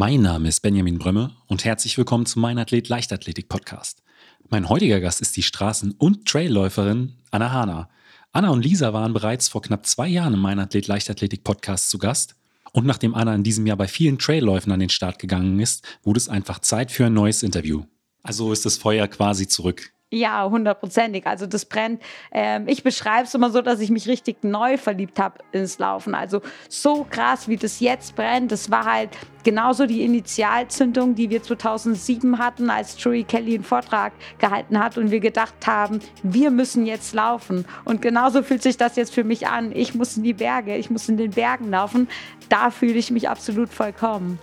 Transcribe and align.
Mein 0.00 0.22
Name 0.22 0.48
ist 0.48 0.60
Benjamin 0.60 1.00
Brömme 1.00 1.32
und 1.48 1.64
herzlich 1.64 1.98
willkommen 1.98 2.24
zum 2.24 2.40
Mein 2.40 2.56
Athlet 2.56 2.88
Leichtathletik 2.88 3.48
Podcast. 3.48 4.04
Mein 4.48 4.68
heutiger 4.68 5.00
Gast 5.00 5.20
ist 5.20 5.36
die 5.36 5.42
Straßen- 5.42 5.96
und 5.98 6.24
Trailläuferin 6.24 7.14
Anna 7.32 7.50
Hahner. 7.50 7.88
Anna 8.30 8.50
und 8.50 8.64
Lisa 8.64 8.92
waren 8.92 9.12
bereits 9.12 9.48
vor 9.48 9.60
knapp 9.60 9.86
zwei 9.86 10.06
Jahren 10.06 10.34
im 10.34 10.38
Mein 10.38 10.60
Athlet 10.60 10.86
Leichtathletik 10.86 11.42
Podcast 11.42 11.90
zu 11.90 11.98
Gast. 11.98 12.36
Und 12.72 12.86
nachdem 12.86 13.12
Anna 13.12 13.34
in 13.34 13.42
diesem 13.42 13.66
Jahr 13.66 13.76
bei 13.76 13.88
vielen 13.88 14.20
Trailläufen 14.20 14.70
an 14.70 14.78
den 14.78 14.88
Start 14.88 15.18
gegangen 15.18 15.58
ist, 15.58 15.84
wurde 16.04 16.18
es 16.18 16.28
einfach 16.28 16.60
Zeit 16.60 16.92
für 16.92 17.06
ein 17.06 17.14
neues 17.14 17.42
Interview. 17.42 17.82
Also 18.22 18.52
ist 18.52 18.66
das 18.66 18.76
Feuer 18.76 19.08
quasi 19.08 19.48
zurück. 19.48 19.90
Ja, 20.10 20.48
hundertprozentig. 20.48 21.26
Also 21.26 21.46
das 21.46 21.66
brennt. 21.66 22.00
Ähm, 22.32 22.66
ich 22.66 22.82
beschreibe 22.82 23.24
es 23.24 23.34
immer 23.34 23.50
so, 23.50 23.60
dass 23.60 23.78
ich 23.80 23.90
mich 23.90 24.08
richtig 24.08 24.42
neu 24.42 24.78
verliebt 24.78 25.18
habe 25.18 25.40
ins 25.52 25.78
Laufen. 25.78 26.14
Also 26.14 26.40
so 26.70 27.06
krass, 27.10 27.46
wie 27.46 27.56
das 27.56 27.80
jetzt 27.80 28.16
brennt. 28.16 28.50
Das 28.50 28.70
war 28.70 28.86
halt 28.86 29.10
genauso 29.44 29.84
die 29.84 30.02
Initialzündung, 30.04 31.14
die 31.14 31.28
wir 31.28 31.42
2007 31.42 32.38
hatten, 32.38 32.70
als 32.70 33.02
Joey 33.02 33.24
Kelly 33.24 33.56
einen 33.56 33.64
Vortrag 33.64 34.14
gehalten 34.38 34.78
hat 34.82 34.96
und 34.96 35.10
wir 35.10 35.20
gedacht 35.20 35.66
haben, 35.66 36.00
wir 36.22 36.50
müssen 36.50 36.86
jetzt 36.86 37.12
laufen. 37.12 37.66
Und 37.84 38.00
genauso 38.00 38.42
fühlt 38.42 38.62
sich 38.62 38.78
das 38.78 38.96
jetzt 38.96 39.12
für 39.12 39.24
mich 39.24 39.46
an. 39.46 39.72
Ich 39.72 39.94
muss 39.94 40.16
in 40.16 40.22
die 40.22 40.32
Berge, 40.32 40.74
ich 40.76 40.88
muss 40.88 41.06
in 41.10 41.18
den 41.18 41.32
Bergen 41.32 41.68
laufen. 41.68 42.08
Da 42.48 42.70
fühle 42.70 42.98
ich 42.98 43.10
mich 43.10 43.28
absolut 43.28 43.68
vollkommen. 43.68 44.38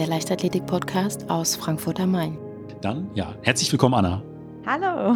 Der 0.00 0.06
Leichtathletik-Podcast 0.06 1.28
aus 1.28 1.56
Frankfurt 1.56 2.00
am 2.00 2.12
Main. 2.12 2.38
Dann, 2.80 3.10
ja, 3.14 3.34
herzlich 3.42 3.70
willkommen, 3.70 3.94
Anna. 3.94 4.22
Hallo. 4.64 5.14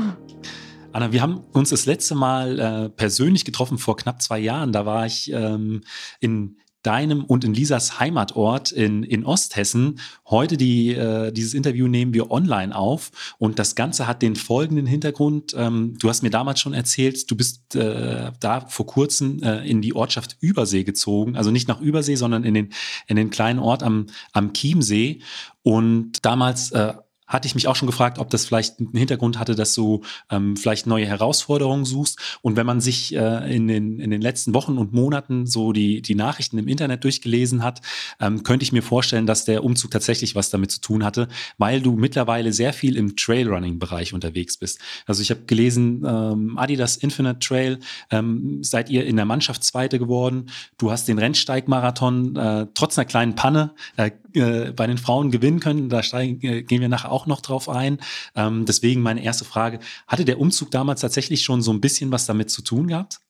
Anna, 0.92 1.10
wir 1.10 1.22
haben 1.22 1.40
uns 1.54 1.70
das 1.70 1.86
letzte 1.86 2.14
Mal 2.14 2.58
äh, 2.58 2.88
persönlich 2.90 3.46
getroffen 3.46 3.78
vor 3.78 3.96
knapp 3.96 4.20
zwei 4.20 4.38
Jahren. 4.38 4.72
Da 4.72 4.84
war 4.84 5.06
ich 5.06 5.32
ähm, 5.32 5.84
in 6.20 6.58
deinem 6.84 7.24
und 7.24 7.44
in 7.44 7.54
Lisas 7.54 7.98
Heimatort 7.98 8.70
in, 8.70 9.02
in 9.02 9.24
Osthessen. 9.24 9.98
Heute 10.28 10.56
die, 10.56 10.92
äh, 10.94 11.32
dieses 11.32 11.54
Interview 11.54 11.88
nehmen 11.88 12.14
wir 12.14 12.30
online 12.30 12.76
auf 12.76 13.10
und 13.38 13.58
das 13.58 13.74
Ganze 13.74 14.06
hat 14.06 14.22
den 14.22 14.36
folgenden 14.36 14.86
Hintergrund. 14.86 15.54
Ähm, 15.56 15.96
du 15.98 16.08
hast 16.08 16.22
mir 16.22 16.30
damals 16.30 16.60
schon 16.60 16.74
erzählt, 16.74 17.30
du 17.30 17.36
bist 17.36 17.74
äh, 17.74 18.30
da 18.38 18.60
vor 18.60 18.86
kurzem 18.86 19.42
äh, 19.42 19.68
in 19.68 19.82
die 19.82 19.94
Ortschaft 19.94 20.36
Übersee 20.40 20.84
gezogen, 20.84 21.36
also 21.36 21.50
nicht 21.50 21.68
nach 21.68 21.80
Übersee, 21.80 22.14
sondern 22.14 22.44
in 22.44 22.54
den, 22.54 22.72
in 23.06 23.16
den 23.16 23.30
kleinen 23.30 23.58
Ort 23.58 23.82
am, 23.82 24.06
am 24.32 24.52
Chiemsee. 24.52 25.20
Und 25.62 26.24
damals 26.26 26.72
äh, 26.72 26.92
hatte 27.26 27.46
ich 27.46 27.54
mich 27.54 27.68
auch 27.68 27.76
schon 27.76 27.86
gefragt, 27.86 28.18
ob 28.18 28.30
das 28.30 28.44
vielleicht 28.44 28.78
einen 28.78 28.92
Hintergrund 28.92 29.38
hatte, 29.38 29.54
dass 29.54 29.74
du 29.74 30.02
ähm, 30.30 30.56
vielleicht 30.56 30.86
neue 30.86 31.06
Herausforderungen 31.06 31.84
suchst. 31.84 32.38
Und 32.42 32.56
wenn 32.56 32.66
man 32.66 32.80
sich 32.80 33.14
äh, 33.14 33.54
in, 33.54 33.66
den, 33.66 33.98
in 33.98 34.10
den 34.10 34.20
letzten 34.20 34.54
Wochen 34.54 34.76
und 34.78 34.92
Monaten 34.92 35.46
so 35.46 35.72
die, 35.72 36.02
die 36.02 36.14
Nachrichten 36.14 36.58
im 36.58 36.68
Internet 36.68 37.04
durchgelesen 37.04 37.62
hat, 37.62 37.80
ähm, 38.20 38.42
könnte 38.42 38.64
ich 38.64 38.72
mir 38.72 38.82
vorstellen, 38.82 39.26
dass 39.26 39.44
der 39.44 39.64
Umzug 39.64 39.90
tatsächlich 39.90 40.34
was 40.34 40.50
damit 40.50 40.70
zu 40.70 40.80
tun 40.80 41.04
hatte, 41.04 41.28
weil 41.58 41.80
du 41.80 41.96
mittlerweile 41.96 42.52
sehr 42.52 42.72
viel 42.72 42.96
im 42.96 43.16
Trailrunning-Bereich 43.16 44.12
unterwegs 44.12 44.56
bist. 44.56 44.78
Also 45.06 45.22
ich 45.22 45.30
habe 45.30 45.44
gelesen, 45.46 46.04
ähm, 46.06 46.58
Adidas 46.58 46.96
Infinite 46.96 47.38
Trail, 47.38 47.78
ähm, 48.10 48.62
seid 48.62 48.90
ihr 48.90 49.06
in 49.06 49.16
der 49.16 49.24
Mannschaft 49.24 49.64
Zweite 49.64 49.98
geworden. 49.98 50.50
Du 50.78 50.90
hast 50.90 51.08
den 51.08 51.18
Rennsteigmarathon 51.18 52.36
äh, 52.36 52.66
trotz 52.74 52.98
einer 52.98 53.06
kleinen 53.06 53.34
Panne 53.34 53.72
äh, 53.96 54.10
äh, 54.34 54.72
bei 54.72 54.86
den 54.86 54.98
Frauen 54.98 55.30
gewinnen 55.30 55.60
können. 55.60 55.88
Da 55.88 56.02
steigen, 56.02 56.40
äh, 56.42 56.62
gehen 56.62 56.80
wir 56.80 56.88
nachher 56.88 57.12
auch 57.14 57.26
noch 57.26 57.40
drauf 57.40 57.68
ein. 57.68 57.98
Ähm, 58.34 58.66
deswegen 58.66 59.00
meine 59.00 59.22
erste 59.22 59.44
Frage, 59.44 59.78
hatte 60.06 60.24
der 60.24 60.40
Umzug 60.40 60.70
damals 60.70 61.00
tatsächlich 61.00 61.42
schon 61.42 61.62
so 61.62 61.72
ein 61.72 61.80
bisschen 61.80 62.10
was 62.10 62.26
damit 62.26 62.50
zu 62.50 62.62
tun 62.62 62.88
gehabt? 62.88 63.20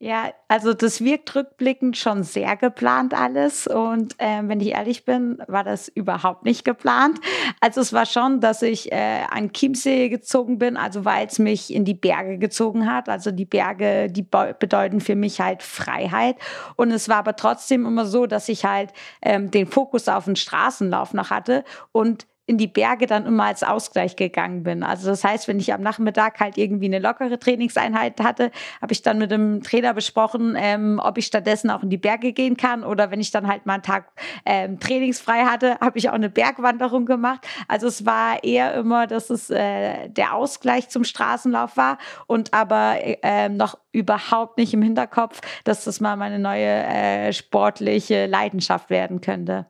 Ja, 0.00 0.32
also 0.46 0.74
das 0.74 1.02
wirkt 1.02 1.34
rückblickend 1.34 1.96
schon 1.96 2.22
sehr 2.22 2.56
geplant 2.56 3.14
alles. 3.14 3.66
Und 3.66 4.14
äh, 4.18 4.42
wenn 4.44 4.60
ich 4.60 4.68
ehrlich 4.68 5.04
bin, 5.04 5.42
war 5.48 5.64
das 5.64 5.88
überhaupt 5.88 6.44
nicht 6.44 6.64
geplant. 6.64 7.18
Also 7.60 7.80
es 7.80 7.92
war 7.92 8.06
schon, 8.06 8.40
dass 8.40 8.62
ich 8.62 8.92
äh, 8.92 9.24
an 9.28 9.52
Chiemsee 9.52 10.08
gezogen 10.08 10.58
bin, 10.58 10.76
also 10.76 11.04
weil 11.04 11.26
es 11.26 11.40
mich 11.40 11.74
in 11.74 11.84
die 11.84 11.94
Berge 11.94 12.38
gezogen 12.38 12.88
hat. 12.88 13.08
Also 13.08 13.32
die 13.32 13.44
Berge, 13.44 14.08
die 14.08 14.22
bedeuten 14.22 15.00
für 15.00 15.16
mich 15.16 15.40
halt 15.40 15.64
Freiheit. 15.64 16.36
Und 16.76 16.92
es 16.92 17.08
war 17.08 17.16
aber 17.16 17.34
trotzdem 17.34 17.84
immer 17.84 18.06
so, 18.06 18.26
dass 18.26 18.48
ich 18.48 18.64
halt 18.64 18.92
ähm, 19.20 19.50
den 19.50 19.66
Fokus 19.66 20.06
auf 20.06 20.26
den 20.26 20.36
Straßenlauf 20.36 21.12
noch 21.12 21.30
hatte 21.30 21.64
und 21.90 22.28
in 22.48 22.56
die 22.56 22.66
Berge 22.66 23.06
dann 23.06 23.26
immer 23.26 23.44
als 23.44 23.62
Ausgleich 23.62 24.16
gegangen 24.16 24.62
bin. 24.62 24.82
Also 24.82 25.10
das 25.10 25.22
heißt, 25.22 25.48
wenn 25.48 25.60
ich 25.60 25.74
am 25.74 25.82
Nachmittag 25.82 26.40
halt 26.40 26.56
irgendwie 26.56 26.86
eine 26.86 26.98
lockere 26.98 27.38
Trainingseinheit 27.38 28.18
hatte, 28.22 28.50
habe 28.80 28.94
ich 28.94 29.02
dann 29.02 29.18
mit 29.18 29.30
dem 29.30 29.62
Trainer 29.62 29.92
besprochen, 29.92 30.56
ähm, 30.58 30.98
ob 31.04 31.18
ich 31.18 31.26
stattdessen 31.26 31.70
auch 31.70 31.82
in 31.82 31.90
die 31.90 31.98
Berge 31.98 32.32
gehen 32.32 32.56
kann 32.56 32.84
oder 32.84 33.10
wenn 33.10 33.20
ich 33.20 33.30
dann 33.30 33.46
halt 33.46 33.66
mal 33.66 33.74
einen 33.74 33.82
Tag 33.82 34.12
ähm, 34.46 34.80
trainingsfrei 34.80 35.44
hatte, 35.44 35.78
habe 35.80 35.98
ich 35.98 36.08
auch 36.08 36.14
eine 36.14 36.30
Bergwanderung 36.30 37.04
gemacht. 37.04 37.46
Also 37.68 37.86
es 37.86 38.06
war 38.06 38.42
eher 38.42 38.72
immer, 38.72 39.06
dass 39.06 39.28
es 39.28 39.50
äh, 39.50 40.08
der 40.08 40.34
Ausgleich 40.34 40.88
zum 40.88 41.04
Straßenlauf 41.04 41.76
war 41.76 41.98
und 42.26 42.54
aber 42.54 42.96
äh, 43.02 43.50
noch 43.50 43.76
überhaupt 43.92 44.56
nicht 44.56 44.72
im 44.72 44.80
Hinterkopf, 44.80 45.42
dass 45.64 45.84
das 45.84 46.00
mal 46.00 46.16
meine 46.16 46.38
neue 46.38 46.64
äh, 46.64 47.32
sportliche 47.34 48.24
Leidenschaft 48.24 48.88
werden 48.88 49.20
könnte. 49.20 49.66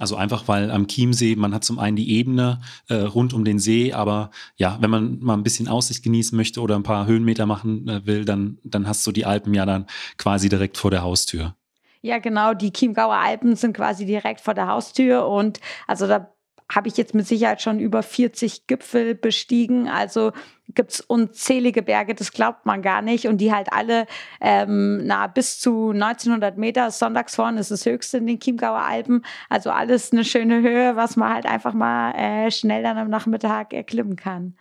Also 0.00 0.16
einfach, 0.16 0.48
weil 0.48 0.72
am 0.72 0.88
Chiemsee, 0.88 1.36
man 1.36 1.54
hat 1.54 1.62
zum 1.62 1.78
einen 1.78 1.96
die 1.96 2.10
Ebene 2.16 2.60
äh, 2.88 2.94
rund 2.94 3.32
um 3.32 3.44
den 3.44 3.60
See, 3.60 3.92
aber 3.92 4.30
ja, 4.56 4.76
wenn 4.80 4.90
man 4.90 5.20
mal 5.20 5.34
ein 5.34 5.44
bisschen 5.44 5.68
Aussicht 5.68 6.02
genießen 6.02 6.36
möchte 6.36 6.60
oder 6.60 6.74
ein 6.74 6.82
paar 6.82 7.06
Höhenmeter 7.06 7.46
machen 7.46 7.88
äh, 7.88 8.04
will, 8.04 8.24
dann, 8.24 8.58
dann 8.64 8.88
hast 8.88 9.06
du 9.06 9.12
die 9.12 9.24
Alpen 9.24 9.54
ja 9.54 9.64
dann 9.66 9.86
quasi 10.18 10.48
direkt 10.48 10.78
vor 10.78 10.90
der 10.90 11.02
Haustür. 11.02 11.54
Ja, 12.02 12.18
genau, 12.18 12.54
die 12.54 12.72
Chiemgauer 12.72 13.14
Alpen 13.14 13.56
sind 13.56 13.76
quasi 13.76 14.04
direkt 14.04 14.40
vor 14.40 14.52
der 14.52 14.66
Haustür 14.66 15.26
und 15.26 15.60
also 15.86 16.06
da 16.06 16.33
habe 16.72 16.88
ich 16.88 16.96
jetzt 16.96 17.14
mit 17.14 17.26
Sicherheit 17.26 17.60
schon 17.60 17.78
über 17.78 18.02
40 18.02 18.66
Gipfel 18.66 19.14
bestiegen. 19.14 19.88
Also 19.88 20.32
gibt 20.68 20.92
es 20.92 21.00
unzählige 21.00 21.82
Berge, 21.82 22.14
das 22.14 22.32
glaubt 22.32 22.64
man 22.64 22.80
gar 22.80 23.02
nicht. 23.02 23.26
Und 23.26 23.38
die 23.38 23.52
halt 23.52 23.72
alle 23.72 24.06
ähm, 24.40 25.04
na, 25.04 25.26
bis 25.26 25.60
zu 25.60 25.90
1900 25.90 26.56
Meter. 26.56 26.90
Sonntagshorn 26.90 27.58
ist 27.58 27.70
das 27.70 27.84
höchste 27.84 28.18
in 28.18 28.26
den 28.26 28.40
Chiemgauer 28.40 28.80
Alpen. 28.80 29.24
Also 29.48 29.70
alles 29.70 30.12
eine 30.12 30.24
schöne 30.24 30.62
Höhe, 30.62 30.96
was 30.96 31.16
man 31.16 31.32
halt 31.32 31.46
einfach 31.46 31.74
mal 31.74 32.12
äh, 32.12 32.50
schnell 32.50 32.82
dann 32.82 32.98
am 32.98 33.10
Nachmittag 33.10 33.72
erklimmen 33.72 34.16
kann. 34.16 34.56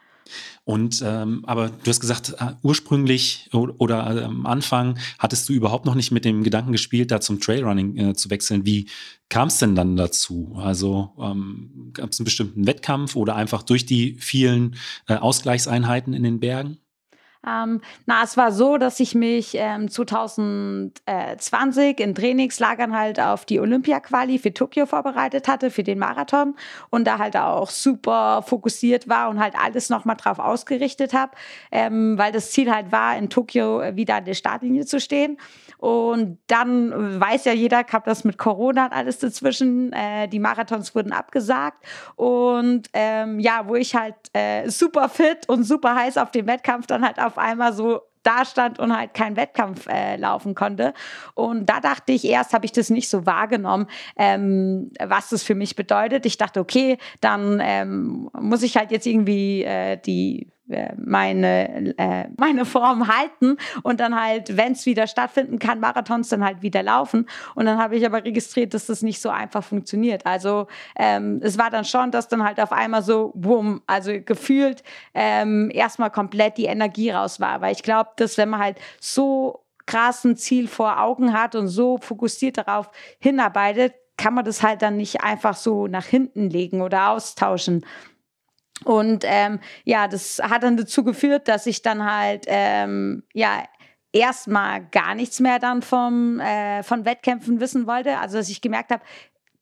Und 0.66 1.04
ähm, 1.06 1.44
aber 1.46 1.70
du 1.70 1.90
hast 1.90 2.00
gesagt, 2.00 2.36
äh, 2.40 2.54
ursprünglich 2.62 3.50
oder, 3.54 3.76
oder 3.80 4.22
äh, 4.22 4.24
am 4.24 4.46
Anfang 4.46 4.98
hattest 5.20 5.50
du 5.50 5.54
überhaupt 5.54 5.86
noch 5.86 5.96
nicht 5.96 6.12
mit 6.12 6.26
dem 6.26 6.44
Gedanken 6.44 6.72
gespielt, 6.72 7.12
da 7.12 7.20
zum 7.20 7.40
Trailrunning 7.40 7.98
äh, 7.98 8.14
zu 8.14 8.30
wechseln. 8.30 8.66
Wie 8.66 8.90
kam 9.30 9.48
es 9.48 9.60
denn 9.60 9.76
dann 9.76 9.96
dazu? 9.96 10.54
Also 10.58 11.12
ähm, 11.20 11.92
gab 11.94 12.12
es 12.12 12.20
einen 12.20 12.26
bestimmten 12.26 12.66
Wettkampf 12.66 13.16
oder 13.16 13.36
einfach 13.36 13.64
durch 13.64 13.86
die 13.86 14.16
vielen 14.20 14.76
äh, 15.08 15.16
Ausgleichseinheiten 15.16 16.14
in 16.14 16.24
den 16.24 16.40
Bergen? 16.40 16.78
Ähm, 17.48 17.82
na, 18.06 18.24
es 18.24 18.38
war 18.38 18.52
so, 18.52 18.78
dass 18.78 19.00
ich 19.00 19.16
mich 19.16 19.56
ähm, 19.56 19.90
2020 19.90 22.00
in 22.00 22.14
Trainingslagern 22.16 22.96
halt 22.98 23.20
auf 23.20 23.46
die 23.46 23.60
Olympia-Quali 23.60 24.40
für 24.40 24.54
Tokio 24.54 24.86
vorbereitet 24.86 25.48
hatte, 25.48 25.72
für 25.72 25.84
den 25.84 26.00
Marathon 26.00 26.56
und 26.90 27.06
da 27.06 27.18
halt 27.18 27.36
auch 27.38 27.70
super 27.70 28.44
fokussiert 28.44 29.10
war 29.10 29.30
und 29.30 29.40
halt 29.40 29.56
alles 29.62 29.90
nochmal 29.90 30.16
drauf 30.16 30.40
ausgerichtet 30.40 31.14
habe, 31.14 31.34
ähm, 31.72 32.18
weil 32.18 32.32
das 32.32 32.52
Ziel 32.52 32.74
halt 32.74 32.92
war, 32.92 33.18
in 33.18 33.30
Tokio 33.30 33.82
wieder 33.96 34.16
an 34.16 34.26
der 34.26 34.34
Startlinie 34.34 34.86
zu 34.86 35.00
stehen. 35.00 35.38
Und 35.84 36.38
dann 36.48 37.20
weiß 37.20 37.44
ja 37.44 37.52
jeder, 37.52 37.84
gab 37.84 38.06
das 38.06 38.24
mit 38.24 38.38
Corona 38.38 38.86
und 38.86 38.94
alles 38.94 39.20
dazwischen. 39.20 39.92
Äh, 39.92 40.30
die 40.30 40.40
Marathons 40.40 40.96
wurden 40.96 41.12
abgesagt. 41.12 41.86
Und 42.16 42.88
ähm, 42.94 43.42
ja, 43.42 43.68
wo 43.68 43.76
ich 43.76 43.94
halt 43.94 44.16
äh, 44.32 44.70
super 44.70 45.10
fit 45.10 45.50
und 45.50 45.66
super 45.66 45.96
heiß 45.96 46.18
auf 46.18 46.32
den 46.32 46.48
Wettkampf 46.48 46.88
dann 46.88 47.06
halt 47.06 47.20
auf 47.20 47.33
einmal 47.38 47.74
so 47.74 48.02
da 48.24 48.46
stand 48.46 48.80
und 48.80 48.98
halt 48.98 49.14
keinen 49.14 49.36
Wettkampf 49.36 49.88
äh, 49.88 50.16
laufen 50.16 50.56
konnte. 50.56 50.94
Und 51.36 51.68
da 51.68 51.80
dachte 51.80 52.14
ich, 52.14 52.26
erst 52.26 52.54
habe 52.54 52.66
ich 52.66 52.72
das 52.72 52.90
nicht 52.90 53.10
so 53.10 53.26
wahrgenommen, 53.26 53.88
ähm, 54.18 54.92
was 55.00 55.30
das 55.30 55.44
für 55.44 55.56
mich 55.56 55.76
bedeutet. 55.76 56.26
Ich 56.26 56.38
dachte, 56.38 56.60
okay, 56.60 56.98
dann 57.20 57.60
ähm, 57.62 58.30
muss 58.34 58.64
ich 58.64 58.78
halt 58.78 58.92
jetzt 58.92 59.06
irgendwie 59.06 59.64
äh, 59.64 59.98
die 59.98 60.53
meine, 60.98 61.98
äh, 61.98 62.26
meine 62.38 62.66
Form 62.66 63.08
halten 63.08 63.58
und 63.84 64.00
dann 64.00 64.20
halt, 64.20 64.56
wenn 64.56 64.74
es 64.74 64.86
wieder 64.86 65.08
stattfinden 65.08 65.60
kann, 65.60 65.80
Marathons 65.80 66.30
dann 66.30 66.44
halt 66.44 66.62
wieder 66.62 66.84
laufen. 66.84 67.28
Und 67.56 67.66
dann 67.66 67.78
habe 67.78 67.96
ich 67.96 68.06
aber 68.06 68.24
registriert, 68.24 68.74
dass 68.74 68.86
das 68.86 69.02
nicht 69.02 69.22
so 69.22 69.30
einfach 69.30 69.64
funktioniert. 69.64 70.26
Also 70.26 70.68
ähm, 70.96 71.40
es 71.44 71.58
war 71.58 71.70
dann 71.70 71.86
schon, 71.86 72.12
dass 72.12 72.28
dann 72.28 72.44
halt 72.44 72.60
auf 72.60 72.72
einmal 72.72 73.04
so, 73.04 73.34
boom, 73.36 73.82
also 73.88 74.14
gefühlt 74.24 74.84
ähm, 75.14 75.70
erstmal 75.74 76.12
komplett 76.12 76.58
die 76.58 76.66
Energie 76.66 77.12
raus 77.12 77.40
war. 77.40 77.62
Weil 77.62 77.74
ich 77.74 77.84
glaube, 77.84 78.12
dass 78.16 78.38
wenn 78.38 78.50
man 78.50 78.62
halt 78.62 78.80
so 79.00 79.64
krass 79.86 80.24
ein 80.24 80.38
Ziel 80.38 80.68
vor 80.68 81.02
Augen 81.02 81.34
hat 81.34 81.56
und 81.56 81.68
so 81.68 81.98
fokussiert 81.98 82.58
darauf 82.58 82.90
hinarbeitet, 83.20 83.94
kann 84.18 84.34
man 84.34 84.46
das 84.46 84.64
halt 84.64 84.82
dann 84.82 84.96
nicht 84.96 85.22
einfach 85.22 85.56
so 85.56 85.88
nach 85.88 86.06
hinten 86.06 86.50
legen 86.50 86.82
oder 86.82 87.10
austauschen. 87.10 87.86
Und 88.84 89.24
ähm, 89.26 89.60
ja, 89.86 90.08
das 90.08 90.42
hat 90.44 90.64
dann 90.64 90.78
dazu 90.78 91.04
geführt, 91.04 91.48
dass 91.48 91.66
ich 91.66 91.82
dann 91.82 92.04
halt 92.06 92.46
ähm, 92.48 93.24
ja 93.34 93.64
erstmal 94.12 94.86
gar 94.92 95.16
nichts 95.16 95.40
mehr 95.40 95.60
dann 95.60 95.82
vom 95.82 96.40
äh, 96.40 96.84
von 96.84 97.06
Wettkämpfen 97.06 97.60
wissen 97.60 97.88
wollte. 97.88 98.18
Also 98.18 98.38
dass 98.38 98.50
ich 98.50 98.62
gemerkt 98.62 98.92
habe, 98.92 99.04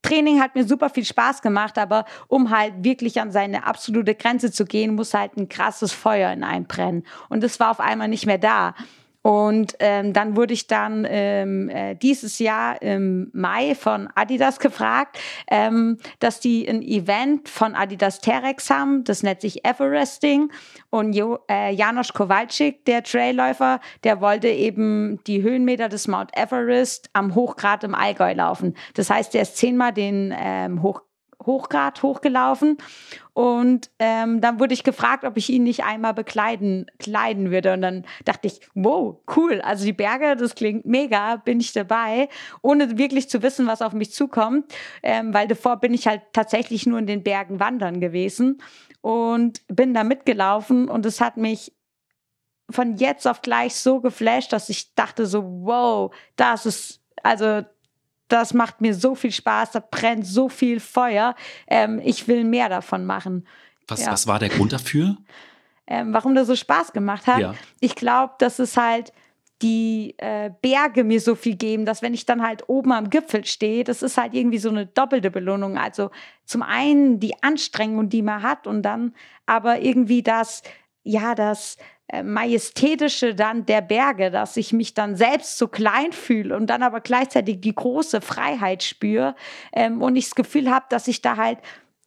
Training 0.02 0.42
hat 0.42 0.56
mir 0.56 0.66
super 0.66 0.90
viel 0.90 1.06
Spaß 1.06 1.42
gemacht, 1.42 1.78
aber 1.78 2.06
um 2.28 2.50
halt 2.50 2.74
wirklich 2.84 3.22
an 3.22 3.31
seine 3.31 3.66
absolute 3.66 4.16
Grenze 4.16 4.52
zu 4.52 4.66
gehen, 4.66 4.96
muss 4.96 5.13
halt 5.13 5.38
ein 5.38 5.48
krasses 5.48 5.92
Feuer 5.94 6.31
in 6.31 6.44
einem 6.44 6.66
brennen. 6.66 7.04
Und 7.30 7.44
das 7.44 7.60
war 7.60 7.72
auf 7.72 7.80
einmal 7.80 8.08
nicht 8.08 8.25
mehr 8.25 8.40
da. 8.40 8.74
Und 9.23 9.75
ähm, 9.79 10.13
dann 10.13 10.35
wurde 10.35 10.53
ich 10.53 10.68
dann 10.68 11.06
ähm, 11.07 11.69
äh, 11.69 11.95
dieses 11.95 12.39
Jahr 12.39 12.81
im 12.81 13.29
Mai 13.33 13.75
von 13.75 14.09
Adidas 14.15 14.59
gefragt, 14.59 15.19
ähm, 15.50 15.97
dass 16.19 16.39
die 16.39 16.68
ein 16.68 16.81
Event 16.81 17.47
von 17.47 17.75
Adidas 17.75 18.19
Terex 18.19 18.69
haben, 18.69 19.03
das 19.03 19.21
nennt 19.21 19.41
sich 19.41 19.63
Everesting. 19.63 20.51
Und 20.89 21.13
jo, 21.13 21.39
äh, 21.50 21.71
Janosch 21.73 22.13
Kowalczyk, 22.13 22.85
der 22.85 23.03
Trailläufer, 23.03 23.79
der 24.03 24.21
wollte 24.21 24.47
eben 24.47 25.19
die 25.27 25.44
Höhenmeter 25.44 25.88
des 25.88 26.07
Mount 26.07 26.35
Everest 26.35 27.09
am 27.13 27.35
Hochgrad 27.35 27.83
im 27.83 27.94
Allgäu 27.94 28.33
laufen. 28.33 28.75
Das 28.95 29.09
heißt, 29.09 29.33
der 29.35 29.44
ist 29.44 29.57
zehnmal 29.57 29.94
den 29.94 30.33
ähm, 30.35 30.81
Hoch 30.81 31.01
Hochgrad 31.45 32.03
hochgelaufen. 32.03 32.77
Und 33.33 33.89
ähm, 33.99 34.41
dann 34.41 34.59
wurde 34.59 34.73
ich 34.73 34.83
gefragt, 34.83 35.23
ob 35.23 35.38
ich 35.38 35.49
ihn 35.49 35.63
nicht 35.63 35.83
einmal 35.83 36.13
bekleiden 36.13 36.88
kleiden 36.99 37.51
würde. 37.51 37.73
Und 37.73 37.81
dann 37.81 38.05
dachte 38.25 38.47
ich, 38.47 38.59
wow, 38.73 39.17
cool. 39.35 39.61
Also 39.61 39.85
die 39.85 39.93
Berge, 39.93 40.35
das 40.35 40.55
klingt 40.55 40.85
mega, 40.85 41.38
bin 41.38 41.59
ich 41.59 41.71
dabei, 41.73 42.29
ohne 42.61 42.97
wirklich 42.97 43.29
zu 43.29 43.41
wissen, 43.41 43.67
was 43.67 43.81
auf 43.81 43.93
mich 43.93 44.11
zukommt. 44.13 44.73
Ähm, 45.01 45.33
weil 45.33 45.47
davor 45.47 45.77
bin 45.77 45.93
ich 45.93 46.07
halt 46.07 46.21
tatsächlich 46.33 46.85
nur 46.85 46.99
in 46.99 47.07
den 47.07 47.23
Bergen 47.23 47.59
wandern 47.59 47.99
gewesen 48.01 48.61
und 49.01 49.61
bin 49.67 49.93
da 49.93 50.03
mitgelaufen. 50.03 50.89
Und 50.89 51.05
es 51.05 51.21
hat 51.21 51.38
mich 51.38 51.73
von 52.69 52.97
jetzt 52.97 53.27
auf 53.27 53.41
gleich 53.41 53.75
so 53.75 53.99
geflasht, 54.01 54.53
dass 54.53 54.69
ich 54.69 54.93
dachte 54.95 55.25
so, 55.25 55.43
wow, 55.43 56.13
das 56.35 56.65
ist, 56.65 57.01
also 57.21 57.63
das 58.31 58.54
macht 58.54 58.81
mir 58.81 58.94
so 58.94 59.16
viel 59.16 59.31
Spaß, 59.31 59.72
da 59.72 59.80
brennt 59.80 60.25
so 60.25 60.50
viel 60.50 60.80
Feuer. 60.80 61.36
Ähm, 61.68 62.00
ich 62.04 62.28
will 62.28 62.44
mehr 62.44 62.69
davon 62.69 63.06
machen. 63.06 63.48
Was, 63.88 64.06
ja. 64.06 64.12
was 64.12 64.28
war 64.28 64.39
der 64.39 64.50
Grund 64.50 64.74
dafür? 64.74 65.18
Ähm, 65.88 66.13
warum 66.13 66.36
das 66.36 66.48
so 66.48 66.56
Spaß 66.56 66.94
gemacht 66.94 67.28
hat? 67.28 67.39
Ja. 67.39 67.56
Ich 67.80 67.95
glaube, 67.95 68.33
dass 68.39 68.60
es 68.60 68.78
halt 68.78 69.12
die 69.62 70.16
äh, 70.18 70.50
Berge 70.62 71.04
mir 71.04 71.19
so 71.19 71.36
viel 71.36 71.56
geben, 71.56 71.86
dass 71.86 72.01
wenn 72.01 72.13
ich 72.13 72.25
dann 72.25 72.42
halt 72.42 72.68
oben 72.68 72.92
am 72.92 73.10
Gipfel 73.10 73.45
stehe, 73.45 73.83
das 73.83 74.01
ist 74.01 74.18
halt 74.18 74.34
irgendwie 74.34 74.57
so 74.57 74.69
eine 74.69 74.86
doppelte 74.86 75.30
Belohnung. 75.30 75.77
Also 75.77 76.10
zum 76.45 76.63
einen 76.63 77.19
die 77.19 77.42
Anstrengung, 77.44 78.10
die 78.10 78.22
man 78.22 78.42
hat 78.42 78.66
und 78.66 78.81
dann 78.81 79.13
aber 79.45 79.81
irgendwie 79.81 80.24
das, 80.24 80.63
ja, 81.04 81.36
das 81.36 81.77
Majestätische 82.24 83.36
dann 83.36 83.66
der 83.66 83.81
Berge, 83.81 84.31
dass 84.31 84.58
ich 84.58 84.74
mich 84.74 84.94
dann 84.94 85.16
selbst 85.16 85.58
so 85.58 85.68
klein 85.68 86.12
fühle 86.12 86.56
und 86.56 86.68
dann 86.68 86.84
aber 86.84 87.00
gleichzeitig 87.00 87.62
die 87.62 87.75
große 87.75 88.22
Freiheit 88.22 88.84
spüre 88.84 89.36
ähm, 89.74 90.02
und 90.02 90.16
ich 90.16 90.25
das 90.25 90.36
Gefühl 90.36 90.69
habe, 90.69 90.86
dass 90.90 91.08
ich 91.08 91.22
da 91.22 91.38
halt 91.38 91.60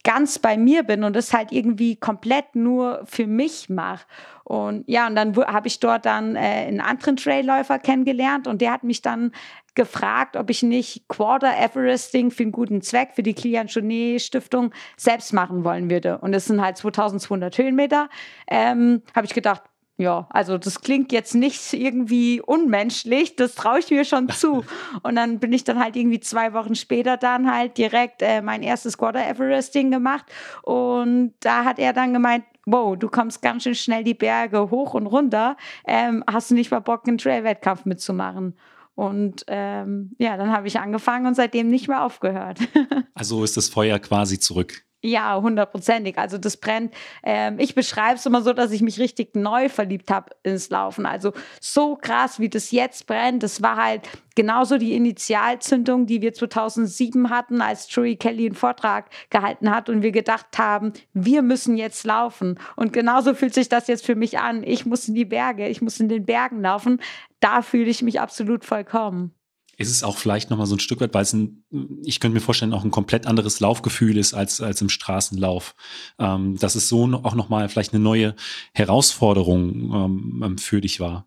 ganz 0.05 0.39
bei 0.39 0.56
mir 0.56 0.83
bin 0.83 1.03
und 1.03 1.17
es 1.17 1.33
halt 1.33 1.51
irgendwie 1.51 1.97
komplett 1.97 2.55
nur 2.55 3.03
für 3.06 3.27
mich 3.27 3.71
mache. 3.71 4.05
Und 4.45 4.85
ja, 4.87 5.06
und 5.06 5.17
dann 5.17 5.35
habe 5.35 5.67
ich 5.67 5.81
dort 5.81 6.05
dann 6.05 6.37
äh, 6.37 6.41
einen 6.41 6.81
anderen 6.81 7.17
Trailläufer 7.17 7.79
kennengelernt 7.79 8.47
und 8.47 8.61
der 8.61 8.73
hat 8.73 8.85
mich 8.85 9.01
dann 9.01 9.33
gefragt, 9.75 10.37
ob 10.37 10.51
ich 10.51 10.62
nicht 10.62 11.09
Quarter 11.09 11.59
Everesting 11.59 12.31
für 12.31 12.45
einen 12.45 12.53
guten 12.53 12.83
Zweck, 12.83 13.12
für 13.15 13.23
die 13.23 13.35
Kilian 13.35 13.67
Jonet 13.67 14.21
Stiftung 14.21 14.73
selbst 14.97 15.33
machen 15.33 15.65
wollen 15.65 15.91
würde. 15.91 16.19
Und 16.19 16.35
es 16.35 16.45
sind 16.45 16.61
halt 16.61 16.77
2200 16.77 17.56
Höhenmeter. 17.56 18.09
Ähm, 18.47 19.03
habe 19.15 19.27
ich 19.27 19.35
gedacht, 19.35 19.62
ja, 19.96 20.26
also 20.31 20.58
das 20.58 20.81
klingt 20.81 21.12
jetzt 21.12 21.35
nicht 21.35 21.73
irgendwie 21.73 22.41
unmenschlich, 22.41 23.37
das 23.37 23.55
traue 23.55 23.79
ich 23.79 23.91
mir 23.91 24.05
schon 24.05 24.29
zu. 24.29 24.64
Und 25.02 25.14
dann 25.14 25.38
bin 25.38 25.52
ich 25.52 25.62
dann 25.62 25.79
halt 25.79 25.94
irgendwie 25.94 26.19
zwei 26.19 26.52
Wochen 26.52 26.75
später 26.75 27.17
dann 27.17 27.52
halt 27.52 27.79
direkt 27.79 28.20
äh, 28.20 28.43
mein 28.43 28.62
erstes 28.62 28.99
Quarter 28.99 29.25
Everesting 29.25 29.93
gemacht. 29.93 30.25
Und 30.62 31.35
da 31.41 31.64
hat 31.64 31.79
er 31.79 31.93
dann 31.93 32.12
gemeint, 32.12 32.44
wow, 32.67 32.96
du 32.99 33.08
kommst 33.08 33.41
ganz 33.41 33.62
schön 33.62 33.75
schnell 33.76 34.02
die 34.02 34.14
Berge 34.14 34.70
hoch 34.70 34.94
und 34.94 35.06
runter. 35.06 35.56
Ähm, 35.87 36.25
hast 36.26 36.50
du 36.50 36.55
nicht 36.55 36.73
mal 36.73 36.81
Bock, 36.81 37.06
einen 37.06 37.19
Trail-Wettkampf 37.19 37.85
mitzumachen? 37.85 38.56
Und 38.96 39.44
ähm, 39.49 40.14
ja, 40.19 40.37
dann 40.37 40.50
habe 40.50 40.67
ich 40.67 40.79
angefangen 40.79 41.26
und 41.26 41.35
seitdem 41.35 41.69
nicht 41.69 41.88
mehr 41.88 42.02
aufgehört. 42.05 42.58
also 43.14 43.44
ist 43.44 43.56
das 43.56 43.69
Feuer 43.69 43.99
quasi 43.99 44.38
zurück. 44.38 44.85
Ja, 45.06 45.39
hundertprozentig. 45.39 46.17
Also 46.17 46.39
das 46.39 46.56
brennt. 46.56 46.95
Ähm, 47.23 47.59
ich 47.59 47.75
beschreibe 47.75 48.15
es 48.15 48.25
immer 48.25 48.41
so, 48.41 48.55
dass 48.55 48.71
ich 48.71 48.81
mich 48.81 48.99
richtig 48.99 49.37
neu 49.37 49.69
verliebt 49.69 50.11
habe 50.11 50.31
ins 50.45 50.71
Laufen. 50.71 51.05
Also 51.05 51.35
so 51.61 51.95
krass, 51.97 52.41
wie 52.41 52.49
das 52.49 52.71
jetzt 52.71 53.06
brennt. 53.06 53.43
Das 53.43 53.61
war 53.61 53.77
halt 53.77 54.09
genauso 54.35 54.79
die 54.79 54.95
Initialzündung, 54.95 56.06
die 56.06 56.23
wir 56.23 56.33
2007 56.33 57.29
hatten, 57.29 57.61
als 57.61 57.95
Joey 57.95 58.17
Kelly 58.17 58.47
einen 58.47 58.55
Vortrag 58.55 59.11
gehalten 59.29 59.71
hat 59.71 59.91
und 59.91 60.01
wir 60.01 60.11
gedacht 60.11 60.56
haben, 60.56 60.95
wir 61.12 61.43
müssen 61.43 61.77
jetzt 61.77 62.06
laufen. 62.06 62.59
Und 62.75 62.95
genauso 62.95 63.35
fühlt 63.35 63.53
sich 63.53 63.69
das 63.69 63.89
jetzt 63.89 64.06
für 64.06 64.15
mich 64.15 64.39
an. 64.39 64.62
Ich 64.65 64.87
muss 64.87 65.06
in 65.06 65.15
die 65.15 65.27
Berge, 65.27 65.69
ich 65.69 65.83
muss 65.83 66.01
in 66.01 66.09
den 66.09 66.25
Bergen 66.25 66.62
laufen. 66.62 66.99
Da 67.41 67.61
fühle 67.61 67.91
ich 67.91 68.01
mich 68.01 68.23
absolut 68.23 68.65
vollkommen 68.65 69.35
ist 69.76 69.91
es 69.91 70.03
auch 70.03 70.17
vielleicht 70.17 70.50
nochmal 70.50 70.67
so 70.67 70.76
ein 70.76 70.81
Stück 70.81 71.00
weit, 71.00 71.15
weil 71.15 71.23
es 71.23 71.32
ein, 71.32 71.65
ich 72.03 72.21
könnte 72.21 72.35
mir 72.35 72.41
vorstellen, 72.41 72.73
auch 72.73 72.85
ein 72.85 72.91
komplett 72.91 73.26
anderes 73.26 73.61
Laufgefühl 73.61 74.17
ist 74.17 74.35
als, 74.35 74.61
als 74.61 74.81
im 74.81 74.88
Straßenlauf. 74.88 75.75
Ähm, 76.19 76.56
dass 76.59 76.75
es 76.75 76.88
so 76.88 77.05
auch 77.23 77.35
nochmal 77.35 77.69
vielleicht 77.69 77.93
eine 77.93 78.03
neue 78.03 78.35
Herausforderung 78.73 80.41
ähm, 80.43 80.59
für 80.59 80.81
dich 80.81 81.00
war. 81.00 81.26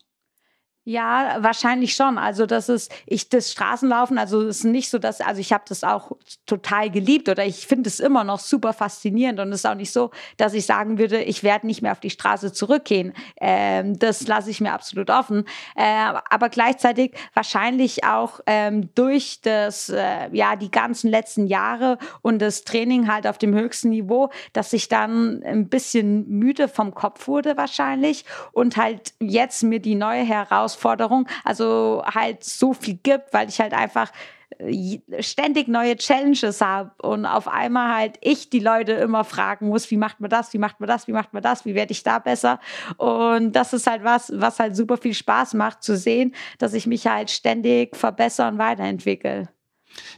Ja, 0.89 1.39
wahrscheinlich 1.42 1.95
schon. 1.95 2.18
Also 2.18 2.45
das 2.45 2.69
ist, 2.69 2.89
ich 3.06 3.28
das 3.28 3.51
Straßenlaufen, 3.51 4.18
also 4.18 4.44
es 4.44 4.60
ist 4.60 4.63
nicht 4.63 4.89
so, 4.89 5.00
dass, 5.00 5.19
also 5.19 5.42
ich 5.42 5.51
habe 5.51 5.66
das 5.68 5.84
auch 5.84 6.13
total 6.45 6.89
geliebt 6.89 7.28
oder 7.28 7.45
ich 7.45 7.68
finde 7.68 7.89
es 7.89 8.00
immer 8.00 8.24
noch 8.24 8.39
super 8.39 8.72
faszinierend 8.72 9.42
und 9.42 9.50
es 9.51 9.60
ist 9.60 9.66
auch 9.66 9.75
nicht 9.75 9.92
so, 9.92 10.12
dass 10.38 10.54
ich 10.54 10.66
sagen 10.66 10.98
würde, 10.98 11.22
ich 11.22 11.44
werde 11.44 11.68
nicht 11.68 11.81
mehr 11.81 11.92
auf 11.92 12.00
die 12.00 12.10
Straße 12.10 12.54
zurückgehen. 12.54 13.12
Ähm, 13.42 14.00
das 14.00 14.28
lasse 14.28 14.50
ich 14.50 14.62
mir 14.62 14.72
absolut 14.72 15.10
offen. 15.10 15.44
Äh, 15.75 16.13
aber 16.30 16.48
gleichzeitig 16.48 17.14
wahrscheinlich 17.33 18.06
auch 18.06 18.40
ähm, 18.45 18.88
durch 18.95 19.42
das, 19.42 19.90
äh, 19.90 20.30
ja, 20.31 20.56
die 20.56 20.71
ganzen 20.71 21.12
letzten 21.12 21.47
Jahre 21.47 21.97
und 22.21 22.40
das 22.40 22.64
Training 22.64 23.12
halt 23.12 23.28
auf 23.28 23.38
dem 23.38 23.54
höchsten 23.54 23.90
Niveau, 23.90 24.30
dass 24.54 24.71
ich 24.71 24.88
dann 24.88 25.44
ein 25.44 25.68
bisschen 25.68 26.30
müde 26.30 26.69
vom 26.69 26.95
Kopf 26.95 27.28
wurde 27.28 27.57
wahrscheinlich 27.57 28.23
und 28.54 28.78
halt 28.78 29.12
jetzt 29.19 29.64
mir 29.64 29.81
die 29.81 29.95
neue 29.95 30.23
Herausforderung 30.23 30.77
Herausforderung, 30.78 31.28
also 31.44 32.04
halt 32.06 32.44
so 32.44 32.74
viel 32.74 32.96
gibt, 32.96 33.34
weil 33.34 33.50
ich 33.50 33.60
halt 33.60 33.74
einfach 33.74 34.12
äh, 34.60 35.00
ständig 35.19 35.68
neue 35.68 35.96
Challenges 35.98 36.62
habe 36.62 36.92
und 37.02 37.26
auf 37.26 37.48
einmal 37.48 37.96
halt 37.96 38.18
ich 38.22 38.50
die 38.50 38.60
Leute 38.60 38.94
immer 38.94 39.24
fragen 39.24 39.68
muss, 39.69 39.90
wie 39.92 39.98
macht 39.98 40.19
man 40.19 40.30
das, 40.30 40.54
wie 40.54 40.57
macht 40.57 40.80
man 40.80 40.88
das, 40.88 41.07
wie 41.07 41.12
macht 41.12 41.34
man 41.34 41.44
das, 41.44 41.66
wie 41.66 41.76
werde 41.76 41.92
ich 41.92 42.04
da 42.04 42.19
besser 42.19 42.60
und 42.98 43.54
das 43.54 43.74
ist 43.74 43.88
halt 43.88 44.04
was, 44.04 44.31
was 44.34 44.60
halt 44.60 44.76
super 44.76 44.98
viel 44.98 45.14
Spaß 45.14 45.54
macht 45.56 45.84
zu 45.84 45.98
sehen, 45.98 46.34
dass 46.60 46.74
ich 46.74 46.88
mich 46.88 47.07
halt 47.07 47.30
ständig 47.30 47.96
verbessere 47.96 48.48
und 48.48 48.57
weiterentwickle. 48.57 49.50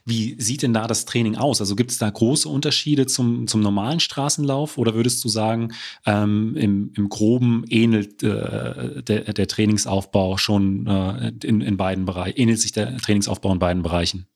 Wie 0.06 0.36
sieht 0.40 0.62
denn 0.62 0.74
da 0.74 0.88
das 0.88 1.06
Training 1.06 1.36
aus? 1.36 1.60
Also 1.62 1.76
gibt 1.76 1.92
es 1.92 1.98
da 1.98 2.10
große 2.10 2.48
Unterschiede 2.48 3.06
zum, 3.06 3.48
zum 3.48 3.62
normalen 3.62 4.00
Straßenlauf 4.00 4.78
oder 4.78 4.94
würdest 4.94 5.24
du 5.24 5.30
sagen, 5.30 5.74
ähm, 6.06 6.56
im, 6.56 6.92
im 6.96 7.10
Groben 7.10 7.64
ähnelt 7.70 8.24
äh, 8.24 9.02
der, 9.04 9.34
der 9.34 9.48
Trainingsaufbau 9.48 10.38
schon 10.38 10.88
äh, 10.88 11.32
in, 11.44 11.62
in 11.62 11.78
beiden 11.78 12.06
Bereichen, 12.06 12.38
ähnelt 12.38 12.60
sich 12.60 12.72
der 12.72 12.98
Trainingsaufbau 12.98 13.52
in 13.54 13.60
beiden 13.60 13.84
Bereichen? 13.84 14.28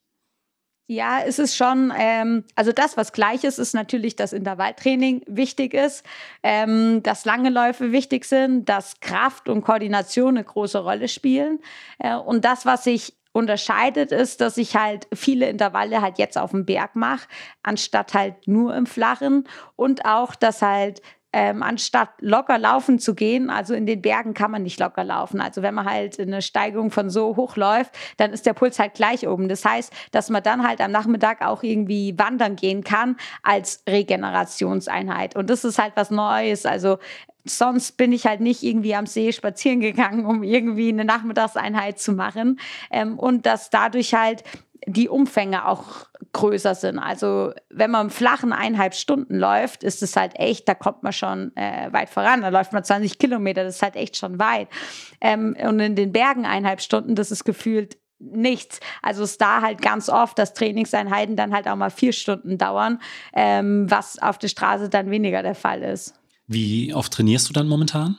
Ja, 0.87 1.21
es 1.25 1.39
ist 1.39 1.55
schon, 1.55 1.93
ähm, 1.97 2.43
also 2.55 2.73
das, 2.73 2.97
was 2.97 3.13
gleich 3.13 3.45
ist, 3.45 3.57
ist 3.57 3.73
natürlich, 3.73 4.17
dass 4.17 4.33
Intervalltraining 4.33 5.21
wichtig 5.27 5.73
ist, 5.73 6.05
ähm, 6.43 7.01
dass 7.03 7.23
lange 7.23 7.49
Läufe 7.49 7.93
wichtig 7.93 8.25
sind, 8.25 8.67
dass 8.67 8.99
Kraft 8.99 9.47
und 9.47 9.61
Koordination 9.61 10.35
eine 10.35 10.43
große 10.43 10.79
Rolle 10.79 11.07
spielen. 11.07 11.59
Äh, 11.99 12.17
und 12.17 12.43
das, 12.43 12.65
was 12.65 12.83
sich 12.83 13.13
unterscheidet, 13.33 14.11
ist, 14.11 14.39
dass 14.39 14.57
ich 14.57 14.77
halt 14.77 15.07
viele 15.13 15.49
Intervalle 15.49 16.01
halt 16.01 16.17
jetzt 16.19 16.37
auf 16.37 16.51
dem 16.51 16.65
Berg 16.65 16.95
mache, 16.95 17.27
anstatt 17.63 18.13
halt 18.13 18.47
nur 18.47 18.73
im 18.75 18.85
Flachen. 18.85 19.47
Und 19.75 20.05
auch, 20.05 20.35
dass 20.35 20.61
halt 20.61 21.01
ähm, 21.33 21.63
anstatt 21.63 22.09
locker 22.19 22.59
laufen 22.59 22.99
zu 22.99 23.15
gehen, 23.15 23.49
also 23.49 23.73
in 23.73 23.87
den 23.87 24.03
Bergen 24.03 24.35
kann 24.35 24.51
man 24.51 24.61
nicht 24.61 24.79
locker 24.79 25.03
laufen. 25.03 25.41
Also 25.41 25.63
wenn 25.63 25.73
man 25.73 25.89
halt 25.89 26.19
eine 26.19 26.43
Steigung 26.43 26.91
von 26.91 27.09
so 27.09 27.35
hoch 27.35 27.57
läuft, 27.57 27.95
dann 28.17 28.31
ist 28.31 28.45
der 28.45 28.53
Puls 28.53 28.77
halt 28.77 28.93
gleich 28.93 29.27
oben. 29.27 29.49
Das 29.49 29.65
heißt, 29.65 29.91
dass 30.11 30.29
man 30.29 30.43
dann 30.43 30.65
halt 30.65 30.79
am 30.79 30.91
Nachmittag 30.91 31.43
auch 31.43 31.63
irgendwie 31.63 32.17
wandern 32.17 32.55
gehen 32.55 32.83
kann 32.83 33.17
als 33.41 33.83
Regenerationseinheit. 33.89 35.35
Und 35.35 35.49
das 35.49 35.65
ist 35.65 35.79
halt 35.79 35.93
was 35.95 36.11
Neues. 36.11 36.67
Also 36.67 36.99
sonst 37.45 37.97
bin 37.97 38.11
ich 38.11 38.25
halt 38.25 38.41
nicht 38.41 38.63
irgendwie 38.63 38.95
am 38.95 39.05
See 39.05 39.31
spazieren 39.31 39.79
gegangen, 39.79 40.25
um 40.25 40.43
irgendwie 40.43 40.89
eine 40.89 41.05
Nachmittagseinheit 41.05 41.99
zu 41.99 42.13
machen. 42.13 42.59
Ähm, 42.91 43.19
und 43.19 43.45
dass 43.45 43.69
dadurch 43.69 44.13
halt 44.13 44.43
die 44.85 45.09
Umfänge 45.09 45.67
auch 45.67 46.07
größer 46.33 46.75
sind. 46.75 46.99
Also 46.99 47.53
wenn 47.69 47.91
man 47.91 48.07
im 48.07 48.09
flachen 48.09 48.53
eineinhalb 48.53 48.95
Stunden 48.95 49.35
läuft, 49.35 49.83
ist 49.83 50.03
es 50.03 50.15
halt 50.15 50.33
echt, 50.35 50.67
da 50.67 50.73
kommt 50.73 51.03
man 51.03 51.13
schon 51.13 51.55
äh, 51.55 51.91
weit 51.93 52.09
voran. 52.09 52.41
Da 52.41 52.49
läuft 52.49 52.73
man 52.73 52.83
20 52.83 53.19
Kilometer, 53.19 53.63
das 53.63 53.75
ist 53.75 53.81
halt 53.81 53.95
echt 53.95 54.17
schon 54.17 54.39
weit. 54.39 54.67
Ähm, 55.21 55.55
und 55.61 55.79
in 55.79 55.95
den 55.95 56.11
Bergen 56.11 56.45
eineinhalb 56.45 56.81
Stunden, 56.81 57.15
das 57.15 57.31
ist 57.31 57.45
gefühlt 57.45 57.97
nichts. 58.19 58.79
Also 59.01 59.23
ist 59.23 59.41
da 59.41 59.61
halt 59.61 59.81
ganz 59.81 60.09
oft, 60.09 60.37
dass 60.39 60.53
Trainingseinheiten 60.53 61.35
dann 61.35 61.53
halt 61.53 61.67
auch 61.67 61.75
mal 61.75 61.91
vier 61.91 62.13
Stunden 62.13 62.57
dauern, 62.57 62.99
ähm, 63.33 63.89
was 63.89 64.21
auf 64.21 64.37
der 64.37 64.47
Straße 64.47 64.89
dann 64.89 65.11
weniger 65.11 65.43
der 65.43 65.55
Fall 65.55 65.83
ist. 65.83 66.15
Wie 66.47 66.93
oft 66.93 67.13
trainierst 67.13 67.49
du 67.49 67.53
dann 67.53 67.67
momentan? 67.67 68.17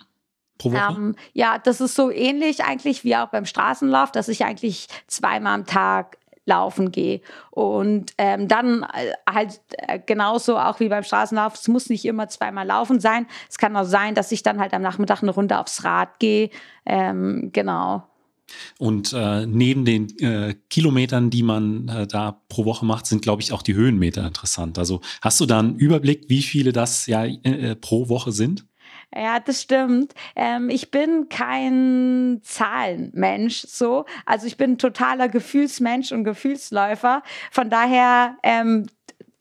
Pro 0.59 0.73
Woche? 0.73 0.95
Ähm, 0.97 1.17
ja, 1.33 1.59
das 1.59 1.81
ist 1.81 1.95
so 1.95 2.11
ähnlich 2.11 2.65
eigentlich 2.65 3.05
wie 3.05 3.17
auch 3.17 3.29
beim 3.29 3.47
Straßenlauf, 3.47 4.13
dass 4.13 4.29
ich 4.29 4.45
eigentlich 4.45 4.89
zweimal 5.07 5.55
am 5.55 5.67
Tag 5.67 6.19
laufen 6.47 6.93
gehe. 6.93 7.21
Und 7.51 8.13
ähm, 8.19 8.49
dann 8.49 8.83
äh, 8.83 9.13
halt 9.29 9.61
äh, 9.71 9.99
genauso 9.99 10.59
auch 10.59 10.81
wie 10.81 10.89
beim 10.89 11.03
Straßenlauf, 11.03 11.55
es 11.55 11.69
muss 11.69 11.89
nicht 11.89 12.05
immer 12.05 12.29
zweimal 12.29 12.67
laufen 12.67 13.01
sein. 13.01 13.27
Es 13.49 13.59
kann 13.59 13.77
auch 13.77 13.85
sein, 13.85 14.15
dass 14.15 14.33
ich 14.33 14.43
dann 14.43 14.61
halt 14.61 14.75
am 14.75 14.83
Nachmittag 14.83 15.23
eine 15.23 15.33
Runde 15.33 15.59
aufs 15.59 15.85
Rad 15.85 16.19
gehe. 16.19 16.51
Ähm, 16.85 17.51
genau. 17.53 18.05
Und 18.79 19.13
äh, 19.13 19.47
neben 19.47 19.85
den 19.85 20.19
äh, 20.19 20.55
Kilometern, 20.71 21.31
die 21.31 21.43
man 21.43 21.89
äh, 21.89 22.07
da 22.07 22.43
pro 22.49 22.65
Woche 22.65 22.85
macht, 22.85 23.07
sind, 23.07 23.23
glaube 23.23 23.43
ich, 23.43 23.53
auch 23.53 23.63
die 23.63 23.75
Höhenmeter 23.75 24.27
interessant. 24.27 24.79
Also 24.79 25.01
hast 25.23 25.41
du 25.41 25.47
da 25.47 25.59
einen 25.59 25.77
Überblick, 25.77 26.29
wie 26.29 26.43
viele 26.43 26.73
das 26.73 27.07
ja 27.07 27.25
äh, 27.25 27.75
pro 27.77 28.09
Woche 28.09 28.33
sind? 28.33 28.67
Ja, 29.15 29.39
das 29.39 29.63
stimmt. 29.63 30.13
Ähm, 30.35 30.71
ich 30.71 30.91
bin 30.91 31.29
kein 31.29 32.41
Zahlenmensch 32.43 33.65
so. 33.69 34.07
Also 34.27 34.47
ich 34.47 34.57
bin 34.57 34.77
totaler 34.77 35.29
Gefühlsmensch 35.29 36.11
und 36.11 36.25
Gefühlsläufer. 36.25 37.23
Von 37.53 37.71
daher 37.71 38.37
ähm, 38.43 38.87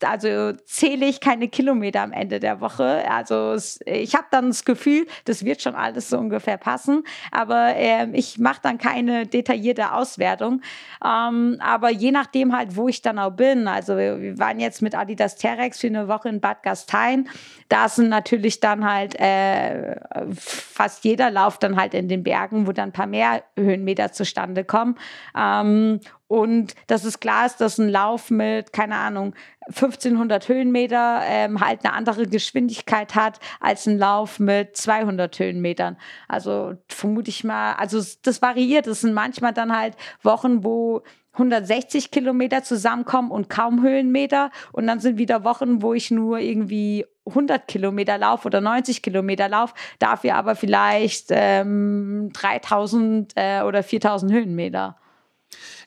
also 0.04 0.54
zähle 0.66 1.06
ich 1.06 1.20
keine 1.20 1.48
Kilometer 1.48 2.02
am 2.02 2.12
Ende 2.12 2.40
der 2.40 2.62
Woche. 2.62 3.04
Also 3.10 3.56
ich 3.86 4.16
habe 4.16 4.26
dann 4.32 4.48
das 4.48 4.66
Gefühl, 4.66 5.06
das 5.26 5.46
wird 5.46 5.62
schon 5.62 5.76
alles 5.76 6.10
so 6.10 6.18
ungefähr 6.18 6.58
passen, 6.58 7.04
aber 7.32 7.76
äh, 7.76 8.08
ich 8.14 8.40
mache 8.40 8.60
dann 8.62 8.78
keine 8.78 9.26
detaillierte 9.26 9.94
Auswertung. 9.94 10.62
Ähm, 11.04 11.58
aber 11.60 11.90
je 11.90 12.12
nachdem 12.12 12.56
halt, 12.56 12.76
wo 12.76 12.88
ich 12.88 13.02
dann 13.02 13.20
auch 13.20 13.32
bin. 13.32 13.68
Also 13.68 13.98
wir, 13.98 14.22
wir 14.22 14.40
waren 14.40 14.60
jetzt 14.60 14.82
mit 14.82 14.96
Adidas 14.96 15.36
Terex 15.36 15.80
für 15.80 15.88
eine 15.88 16.08
Woche 16.08 16.30
in 16.30 16.40
Bad 16.40 16.64
Gastein. 16.64 17.30
Da 17.70 17.90
sind 17.90 18.10
natürlich 18.10 18.60
dann 18.60 18.90
halt 18.90 19.20
äh, 19.20 19.96
fast 20.36 21.04
jeder 21.04 21.32
Lauf 21.32 21.58
dann 21.58 21.76
halt 21.76 21.94
in 21.94 22.08
den 22.08 22.24
Bergen, 22.24 22.68
wo 22.68 22.72
dann 22.72 22.90
ein 22.90 22.94
paar 22.94 23.08
mehr 23.08 23.44
Höhenmeter 23.58 24.12
zustande 24.12 24.64
kommen. 24.64 24.96
Ähm, 25.38 26.00
und 26.34 26.74
das 26.88 27.06
ist 27.06 27.20
klar 27.20 27.46
ist, 27.46 27.62
dass 27.62 27.78
ein 27.78 27.90
Lauf 27.90 28.32
mit, 28.32 28.74
keine 28.74 28.96
Ahnung, 28.96 29.36
1500 29.68 30.50
Höhenmeter 30.50 31.22
ähm, 31.28 31.60
halt 31.60 31.86
eine 31.86 31.94
andere 31.94 32.26
Geschwindigkeit 32.26 33.14
hat 33.14 33.40
als 33.60 33.86
ein 33.86 34.00
Lauf 34.00 34.40
mit 34.40 34.76
200 34.76 35.38
Höhenmetern. 35.38 35.96
Also 36.28 36.74
vermute 36.88 37.30
ich 37.30 37.44
mal, 37.44 37.74
also 37.74 38.02
das 38.24 38.42
variiert. 38.42 38.88
Es 38.88 39.02
sind 39.02 39.14
manchmal 39.14 39.54
dann 39.54 39.78
halt 39.78 39.96
Wochen, 40.24 40.64
wo 40.64 41.04
160 41.34 42.10
Kilometer 42.10 42.64
zusammenkommen 42.64 43.30
und 43.30 43.48
kaum 43.48 43.84
Höhenmeter. 43.84 44.50
Und 44.72 44.88
dann 44.88 45.00
sind 45.00 45.20
wieder 45.20 45.44
Wochen, 45.44 45.84
wo 45.84 45.94
ich 45.94 46.10
nur 46.10 46.40
irgendwie 46.40 47.06
100 47.28 47.68
Kilometer 47.68 48.18
laufe 48.18 48.48
oder 48.48 48.60
90 48.60 49.04
Kilometer 49.04 49.50
laufe, 49.50 49.76
dafür 50.00 50.34
aber 50.34 50.56
vielleicht 50.56 51.28
ähm, 51.30 52.32
3000 52.34 53.34
äh, 53.36 53.62
oder 53.62 53.84
4000 53.84 54.32
Höhenmeter. 54.32 54.98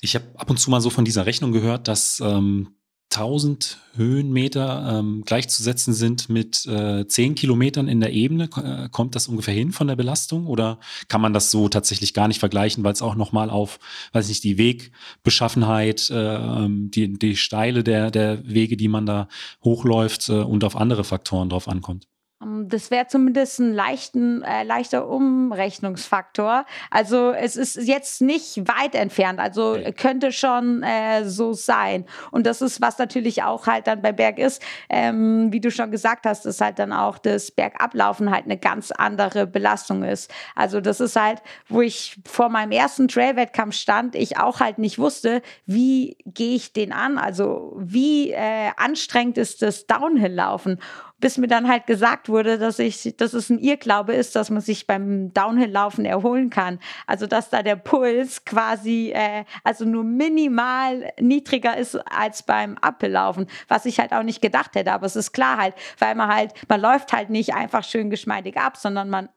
Ich 0.00 0.14
habe 0.14 0.26
ab 0.37 0.50
und 0.50 0.58
zu 0.58 0.70
mal 0.70 0.80
so 0.80 0.90
von 0.90 1.04
dieser 1.04 1.26
Rechnung 1.26 1.52
gehört, 1.52 1.88
dass 1.88 2.20
ähm, 2.20 2.76
1000 3.12 3.78
Höhenmeter 3.94 4.99
ähm, 4.99 5.23
gleichzusetzen 5.25 5.94
sind 5.94 6.28
mit 6.28 6.66
äh, 6.66 7.06
10 7.06 7.35
Kilometern 7.35 7.88
in 7.88 8.00
der 8.00 8.12
Ebene. 8.12 8.49
Äh, 8.56 8.88
kommt 8.90 9.14
das 9.14 9.28
ungefähr 9.28 9.54
hin 9.54 9.73
von 9.73 9.87
der 9.87 9.96
Belastung 9.96 10.46
oder 10.46 10.80
kann 11.08 11.20
man 11.20 11.32
das 11.32 11.50
so 11.50 11.68
tatsächlich 11.68 12.14
gar 12.14 12.28
nicht 12.28 12.40
vergleichen, 12.40 12.85
weil 12.85 12.92
es 12.92 13.02
auch 13.02 13.14
nochmal 13.14 13.49
auf, 13.49 13.78
weiß 14.12 14.28
nicht, 14.28 14.44
die 14.44 14.58
Wegbeschaffenheit, 14.58 16.11
äh, 16.11 16.66
die, 16.68 17.18
die 17.18 17.37
Steile 17.37 17.85
der, 17.85 18.11
der 18.11 18.46
Wege, 18.46 18.76
die 18.76 18.88
man 18.88 19.06
da 19.06 19.28
hochläuft 19.64 20.28
äh, 20.28 20.32
und 20.32 20.64
auf 20.64 20.76
andere 20.76 21.04
Faktoren 21.04 21.49
drauf 21.49 21.68
ankommt? 21.68 22.08
Ähm, 22.43 22.69
das 22.69 22.90
wäre 22.90 23.07
zumindest 23.07 23.59
ein 23.59 23.75
leichten, 23.75 24.43
äh, 24.43 24.62
leichter 24.62 25.09
Umrechnungsfaktor. 25.09 26.66
Also 26.90 27.31
es 27.31 27.57
ist 27.57 27.76
jetzt 27.76 28.21
nicht 28.21 28.69
weit 28.69 28.95
entfernt, 28.95 29.40
also 29.40 29.73
okay. 29.73 29.93
könnte 29.93 30.33
schon 30.33 30.83
äh, 30.83 31.25
so 31.25 31.52
sein. 31.52 32.05
Und 32.31 32.47
das 32.47 32.62
ist, 32.62 32.81
was 32.81 32.99
natürlich 32.99 33.43
auch 33.43 33.66
halt 33.66 33.87
dann 33.87 34.02
bei 34.02 34.12
Berg 34.12 34.38
ist, 34.38 34.62
ähm, 34.88 35.52
wie 35.52 35.61
du 35.61 35.71
schon 35.71 35.90
gesagt 35.90 36.26
hast, 36.26 36.47
ist 36.47 36.61
halt 36.61 36.78
dann 36.78 36.93
auch 36.93 37.19
das 37.19 37.50
Bergablaufen 37.50 38.31
halt 38.31 38.45
eine 38.45 38.59
ganz 38.59 38.90
andere 38.90 39.47
Belastung 39.47 40.02
ist. 40.02 40.33
Also 40.55 40.81
das 40.81 41.00
ist 41.00 41.16
halt, 41.16 41.43
wo 41.69 41.81
ich 41.81 42.19
vor 42.26 42.49
meinem 42.49 42.73
ersten 42.73 43.09
Trail-Wettkampf 43.09 43.75
stand, 43.75 44.14
ich 44.14 44.38
auch 44.38 44.61
halt 44.61 44.78
nicht 44.78 44.99
wusste, 44.99 45.43
wie 45.64 46.16
gehe 46.26 46.57
ich 46.57 46.73
den 46.73 46.93
an? 46.93 47.19
Also 47.19 47.75
wie 47.78 48.31
äh, 48.31 48.71
anstrengend 48.76 49.38
ist 49.38 49.62
das 49.62 49.87
Downhill-Laufen? 49.87 50.78
Bis 51.18 51.38
mir 51.38 51.46
dann 51.46 51.68
halt 51.68 51.87
gesagt 51.87 52.28
wurde, 52.28 52.58
dass 52.58 52.78
ich, 52.78 53.14
dass 53.16 53.32
es 53.32 53.49
ein 53.49 53.58
Irrglaube 53.58 54.12
ist, 54.12 54.37
dass 54.37 54.50
man 54.50 54.61
sich 54.61 54.87
beim 54.87 55.32
Downhill-Laufen 55.32 56.04
erholen 56.04 56.50
kann. 56.50 56.78
Also 57.06 57.26
dass 57.26 57.49
da 57.49 57.62
der 57.62 57.76
Puls 57.76 58.44
quasi 58.44 59.12
äh, 59.14 59.44
also 59.64 59.85
nur 59.85 60.04
minimal 60.04 61.12
niedriger 61.18 61.76
ist 61.76 61.96
als 62.11 62.42
beim 62.42 62.76
Uphill-Laufen, 62.80 63.46
was 63.68 63.87
ich 63.87 63.99
halt 63.99 64.12
auch 64.12 64.23
nicht 64.23 64.42
gedacht 64.42 64.75
hätte. 64.75 64.92
Aber 64.92 65.06
es 65.06 65.16
ist 65.16 65.32
klar 65.32 65.56
halt, 65.56 65.75
weil 65.99 66.14
man 66.14 66.28
halt, 66.28 66.52
man 66.68 66.80
läuft 66.80 67.12
halt 67.12 67.30
nicht 67.30 67.54
einfach 67.54 67.85
schön 67.85 68.11
geschmeidig 68.11 68.58
ab, 68.58 68.76
sondern 68.76 69.08
man 69.08 69.28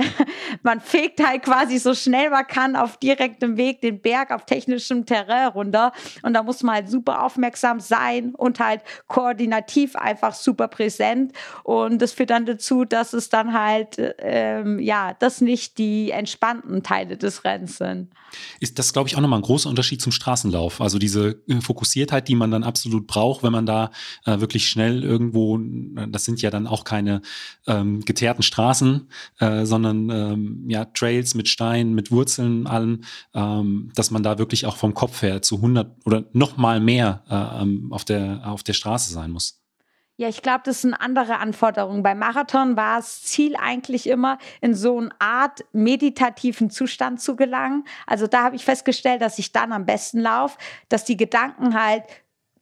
man 0.62 0.80
fegt 0.80 1.24
halt 1.24 1.42
quasi 1.42 1.78
so 1.78 1.94
schnell 1.94 2.30
man 2.30 2.46
kann 2.46 2.76
auf 2.76 2.96
direktem 2.96 3.56
Weg 3.56 3.80
den 3.80 4.00
Berg 4.00 4.30
auf 4.30 4.46
technischem 4.46 5.06
Terrain 5.06 5.48
runter. 5.48 5.92
Und 6.22 6.34
da 6.34 6.42
muss 6.42 6.62
man 6.62 6.76
halt 6.76 6.90
super 6.90 7.24
aufmerksam 7.24 7.80
sein 7.80 8.34
und 8.34 8.60
halt 8.60 8.82
koordinativ 9.06 9.96
einfach 9.96 10.34
super 10.34 10.68
präsent. 10.68 11.32
Und 11.64 12.00
das 12.00 12.12
führt 12.12 12.30
dann 12.30 12.46
dazu, 12.46 12.84
dass 12.84 13.12
es 13.12 13.28
dann 13.28 13.52
halt, 13.52 13.96
ähm, 14.18 14.78
ja, 14.78 15.14
das 15.18 15.40
nicht 15.40 15.78
die 15.78 16.10
entspannten 16.10 16.82
Teile 16.82 17.16
des 17.16 17.44
Rennens 17.44 17.78
sind. 17.78 18.08
Ist 18.60 18.78
das, 18.78 18.92
glaube 18.92 19.08
ich, 19.08 19.16
auch 19.16 19.20
nochmal 19.20 19.40
ein 19.40 19.44
großer 19.44 19.68
Unterschied 19.68 20.00
zum 20.00 20.12
Straßenlauf. 20.12 20.80
Also 20.80 20.98
diese 20.98 21.40
äh, 21.48 21.60
Fokussiertheit, 21.60 22.28
die 22.28 22.36
man 22.36 22.50
dann 22.50 22.62
absolut 22.62 23.06
braucht, 23.06 23.42
wenn 23.42 23.52
man 23.52 23.66
da 23.66 23.90
äh, 24.24 24.40
wirklich 24.40 24.68
schnell 24.68 25.02
irgendwo, 25.02 25.58
das 26.08 26.24
sind 26.24 26.40
ja 26.42 26.50
dann 26.50 26.66
auch 26.66 26.84
keine 26.84 27.22
ähm, 27.66 28.04
geteerten 28.04 28.42
Straßen, 28.42 29.08
äh, 29.38 29.64
sondern 29.64 29.89
sondern 29.90 30.32
ähm, 30.32 30.64
ja, 30.68 30.84
Trails 30.84 31.34
mit 31.34 31.48
Steinen, 31.48 31.94
mit 31.94 32.10
Wurzeln, 32.10 32.66
allem, 32.66 33.02
ähm, 33.34 33.90
dass 33.94 34.10
man 34.10 34.22
da 34.22 34.38
wirklich 34.38 34.66
auch 34.66 34.76
vom 34.76 34.94
Kopf 34.94 35.22
her 35.22 35.42
zu 35.42 35.56
100 35.56 35.90
oder 36.04 36.24
noch 36.32 36.56
mal 36.56 36.80
mehr 36.80 37.22
äh, 37.28 37.92
auf, 37.92 38.04
der, 38.04 38.42
auf 38.44 38.62
der 38.62 38.72
Straße 38.72 39.12
sein 39.12 39.30
muss. 39.30 39.56
Ja, 40.16 40.28
ich 40.28 40.42
glaube, 40.42 40.60
das 40.64 40.82
sind 40.82 40.92
andere 40.92 41.38
Anforderungen. 41.38 42.02
Beim 42.02 42.18
Marathon 42.18 42.76
war 42.76 42.98
das 42.98 43.22
Ziel 43.22 43.56
eigentlich 43.56 44.06
immer, 44.06 44.36
in 44.60 44.74
so 44.74 44.98
eine 44.98 45.08
Art 45.18 45.64
meditativen 45.72 46.68
Zustand 46.68 47.22
zu 47.22 47.36
gelangen. 47.36 47.84
Also 48.06 48.26
da 48.26 48.42
habe 48.42 48.54
ich 48.54 48.66
festgestellt, 48.66 49.22
dass 49.22 49.38
ich 49.38 49.52
dann 49.52 49.72
am 49.72 49.86
besten 49.86 50.20
laufe, 50.20 50.58
dass 50.90 51.06
die 51.06 51.16
Gedanken 51.16 51.72
halt 51.72 52.04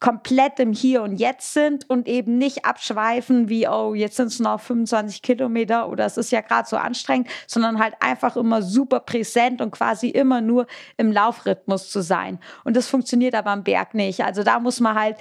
komplett 0.00 0.60
im 0.60 0.72
Hier 0.72 1.02
und 1.02 1.16
Jetzt 1.16 1.52
sind 1.54 1.88
und 1.90 2.06
eben 2.06 2.38
nicht 2.38 2.64
abschweifen 2.64 3.48
wie, 3.48 3.66
oh, 3.68 3.94
jetzt 3.94 4.16
sind 4.16 4.28
es 4.28 4.38
noch 4.38 4.60
25 4.60 5.22
Kilometer 5.22 5.88
oder 5.88 6.06
es 6.06 6.16
ist 6.16 6.30
ja 6.30 6.40
gerade 6.40 6.68
so 6.68 6.76
anstrengend, 6.76 7.28
sondern 7.46 7.78
halt 7.78 7.94
einfach 8.00 8.36
immer 8.36 8.62
super 8.62 9.00
präsent 9.00 9.60
und 9.60 9.72
quasi 9.72 10.08
immer 10.08 10.40
nur 10.40 10.66
im 10.96 11.10
Laufrhythmus 11.10 11.90
zu 11.90 12.00
sein. 12.00 12.38
Und 12.64 12.76
das 12.76 12.86
funktioniert 12.86 13.34
aber 13.34 13.50
am 13.50 13.64
Berg 13.64 13.94
nicht. 13.94 14.24
Also 14.24 14.44
da 14.44 14.60
muss 14.60 14.78
man 14.80 14.94
halt 14.98 15.16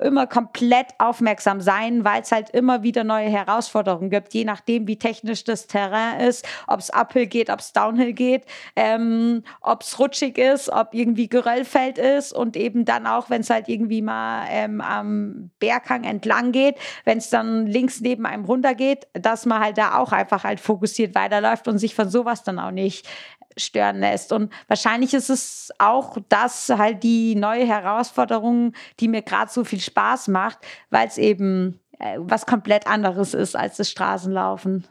immer 0.00 0.26
komplett 0.26 0.88
aufmerksam 0.98 1.60
sein, 1.60 2.04
weil 2.04 2.22
es 2.22 2.32
halt 2.32 2.50
immer 2.50 2.82
wieder 2.82 3.04
neue 3.04 3.28
Herausforderungen 3.28 4.10
gibt, 4.10 4.34
je 4.34 4.44
nachdem, 4.44 4.86
wie 4.86 4.96
technisch 4.96 5.44
das 5.44 5.66
Terrain 5.66 6.20
ist, 6.20 6.46
ob 6.66 6.80
es 6.80 6.90
Uphill 6.90 7.26
geht, 7.26 7.50
ob 7.50 7.60
es 7.60 7.72
Downhill 7.72 8.12
geht, 8.12 8.44
ähm, 8.76 9.42
ob 9.60 9.82
es 9.82 9.98
rutschig 9.98 10.38
ist, 10.38 10.70
ob 10.70 10.94
irgendwie 10.94 11.28
Geröllfeld 11.28 11.98
ist 11.98 12.32
und 12.32 12.56
eben 12.56 12.84
dann 12.84 13.06
auch, 13.06 13.30
wenn 13.30 13.42
es 13.42 13.50
halt 13.50 13.68
irgendwie 13.68 14.02
mal 14.02 14.46
ähm, 14.50 14.80
am 14.80 15.50
Berghang 15.58 16.04
entlang 16.04 16.52
geht, 16.52 16.76
wenn 17.04 17.18
es 17.18 17.30
dann 17.30 17.66
links 17.66 18.00
neben 18.00 18.26
einem 18.26 18.44
runter 18.44 18.74
geht, 18.74 19.06
dass 19.12 19.46
man 19.46 19.60
halt 19.60 19.78
da 19.78 19.98
auch 19.98 20.12
einfach 20.12 20.44
halt 20.44 20.60
fokussiert 20.60 21.14
weiterläuft 21.14 21.68
und 21.68 21.78
sich 21.78 21.94
von 21.94 22.08
sowas 22.08 22.42
dann 22.42 22.58
auch 22.58 22.70
nicht 22.70 23.06
stören 23.56 24.00
lässt. 24.00 24.32
Und 24.32 24.52
wahrscheinlich 24.68 25.14
ist 25.14 25.30
es 25.30 25.70
auch 25.78 26.16
das 26.28 26.68
halt 26.68 27.02
die 27.02 27.34
neue 27.34 27.66
Herausforderung, 27.66 28.72
die 29.00 29.08
mir 29.08 29.22
gerade 29.22 29.50
so 29.50 29.64
viel 29.64 29.80
Spaß 29.80 30.28
macht, 30.28 30.58
weil 30.90 31.08
es 31.08 31.18
eben 31.18 31.80
äh, 31.98 32.18
was 32.18 32.46
komplett 32.46 32.86
anderes 32.86 33.34
ist 33.34 33.56
als 33.56 33.76
das 33.76 33.90
Straßenlaufen. 33.90 34.86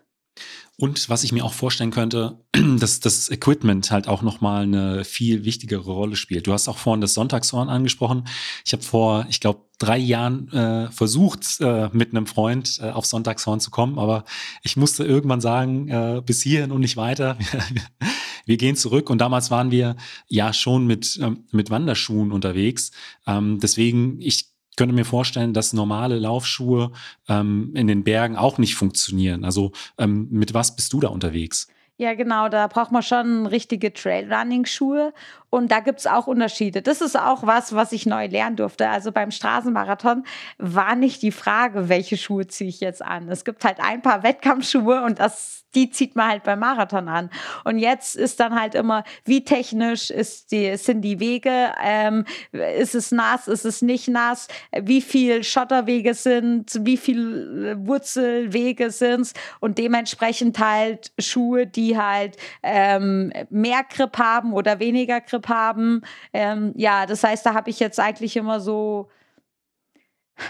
Und 0.78 1.10
was 1.10 1.24
ich 1.24 1.32
mir 1.32 1.46
auch 1.46 1.54
vorstellen 1.54 1.92
könnte, 1.92 2.40
dass 2.80 3.00
das 3.00 3.30
Equipment 3.30 3.92
halt 3.92 4.08
auch 4.08 4.24
nochmal 4.24 4.64
eine 4.64 5.04
viel 5.04 5.46
wichtigere 5.46 5.92
Rolle 5.92 6.16
spielt. 6.16 6.48
Du 6.48 6.54
hast 6.54 6.68
auch 6.68 6.78
vorhin 6.78 7.02
das 7.02 7.14
Sonntagshorn 7.14 7.70
angesprochen. 7.70 8.28
Ich 8.66 8.74
habe 8.74 8.82
vor, 8.82 9.28
ich 9.30 9.40
glaube, 9.40 9.62
drei 9.78 9.98
Jahren 9.98 10.52
äh, 10.52 10.92
versucht, 10.92 11.60
äh, 11.60 11.90
mit 11.92 12.12
einem 12.12 12.26
Freund 12.26 12.80
äh, 12.82 12.90
auf 12.90 13.06
Sonntagshorn 13.06 13.60
zu 13.60 13.70
kommen, 13.70 14.00
aber 14.00 14.24
ich 14.64 14.76
musste 14.76 15.04
irgendwann 15.04 15.42
sagen, 15.42 15.88
äh, 15.90 16.22
bis 16.26 16.42
hierhin 16.42 16.72
und 16.72 16.82
nicht 16.82 16.98
weiter. 16.98 17.38
wir 18.46 18.58
gehen 18.58 18.76
zurück 18.76 19.10
und 19.10 19.20
damals 19.20 19.52
waren 19.52 19.72
wir 19.72 19.96
ja 20.28 20.54
schon 20.54 20.88
mit, 20.88 21.20
ähm, 21.22 21.46
mit 21.52 21.70
Wanderschuhen 21.70 22.32
unterwegs. 22.32 22.92
Ähm, 23.28 23.60
deswegen, 23.62 24.20
ich 24.22 24.52
könnte 24.78 24.96
mir 24.96 25.06
vorstellen, 25.06 25.54
dass 25.54 25.74
normale 25.74 26.18
Laufschuhe 26.18 26.92
ähm, 27.28 27.72
in 27.76 27.88
den 27.88 28.04
Bergen 28.04 28.36
auch 28.36 28.58
nicht 28.58 28.76
funktionieren. 28.76 29.44
Also 29.44 29.72
ähm, 29.98 30.28
mit 30.32 30.54
was 30.54 30.76
bist 30.76 30.94
du 30.94 31.00
da 31.00 31.10
unterwegs? 31.10 31.68
Ja, 32.02 32.16
genau, 32.16 32.50
da 32.50 32.66
braucht 32.66 32.92
man 32.92 33.04
schon 33.04 33.46
richtige 33.46 33.94
Trailrunning-Schuhe. 33.94 35.14
Und 35.52 35.72
da 35.72 35.82
gibt 35.82 36.00
es 36.00 36.08
auch 36.08 36.26
Unterschiede. 36.26 36.82
Das 36.82 37.00
ist 37.00 37.16
auch 37.16 37.46
was, 37.46 37.76
was 37.76 37.92
ich 37.92 38.08
neu 38.08 38.26
lernen 38.26 38.56
durfte. 38.56 38.90
Also 38.90 39.12
beim 39.12 39.30
Straßenmarathon 39.30 40.24
war 40.58 40.96
nicht 40.96 41.22
die 41.22 41.32
Frage, 41.32 41.90
welche 41.90 42.18
Schuhe 42.18 42.48
ziehe 42.48 42.72
ich 42.72 42.80
jetzt 42.80 43.04
an. 43.04 43.30
Es 43.30 43.46
gibt 43.46 43.64
halt 43.64 43.80
ein 43.80 44.02
paar 44.02 44.24
Wettkampfschuhe 44.24 45.04
und 45.04 45.20
das, 45.20 45.61
die 45.76 45.90
zieht 45.90 46.16
man 46.16 46.30
halt 46.30 46.44
beim 46.44 46.60
Marathon 46.60 47.08
an. 47.08 47.30
Und 47.64 47.78
jetzt 47.78 48.16
ist 48.16 48.40
dann 48.40 48.60
halt 48.60 48.76
immer, 48.76 49.04
wie 49.26 49.44
technisch 49.44 50.10
ist 50.10 50.52
die, 50.52 50.76
sind 50.78 51.02
die 51.02 51.20
Wege? 51.20 51.72
Ähm, 51.82 52.26
ist 52.52 52.96
es 52.96 53.12
nass? 53.12 53.48
Ist 53.48 53.66
es 53.66 53.82
nicht 53.82 54.08
nass? 54.08 54.48
Wie 54.80 55.02
viel 55.02 55.44
Schotterwege 55.44 56.14
sind? 56.14 56.80
Wie 56.82 56.98
viel 56.98 57.78
Wurzelwege 57.80 58.92
sind? 58.92 59.32
Und 59.60 59.78
dementsprechend 59.78 60.60
halt 60.60 61.12
Schuhe, 61.20 61.68
die 61.68 61.98
halt 61.98 62.38
ähm, 62.64 63.32
mehr 63.50 63.84
Grip 63.90 64.18
haben 64.18 64.54
oder 64.54 64.80
weniger 64.80 65.22
Grip 65.22 65.48
haben. 65.48 66.02
Ähm, 66.34 66.74
ja, 66.76 67.06
das 67.06 67.24
heißt, 67.24 67.46
da 67.46 67.54
habe 67.54 67.70
ich 67.70 67.80
jetzt 67.80 68.00
eigentlich 68.00 68.36
immer 68.36 68.60
so 68.60 69.10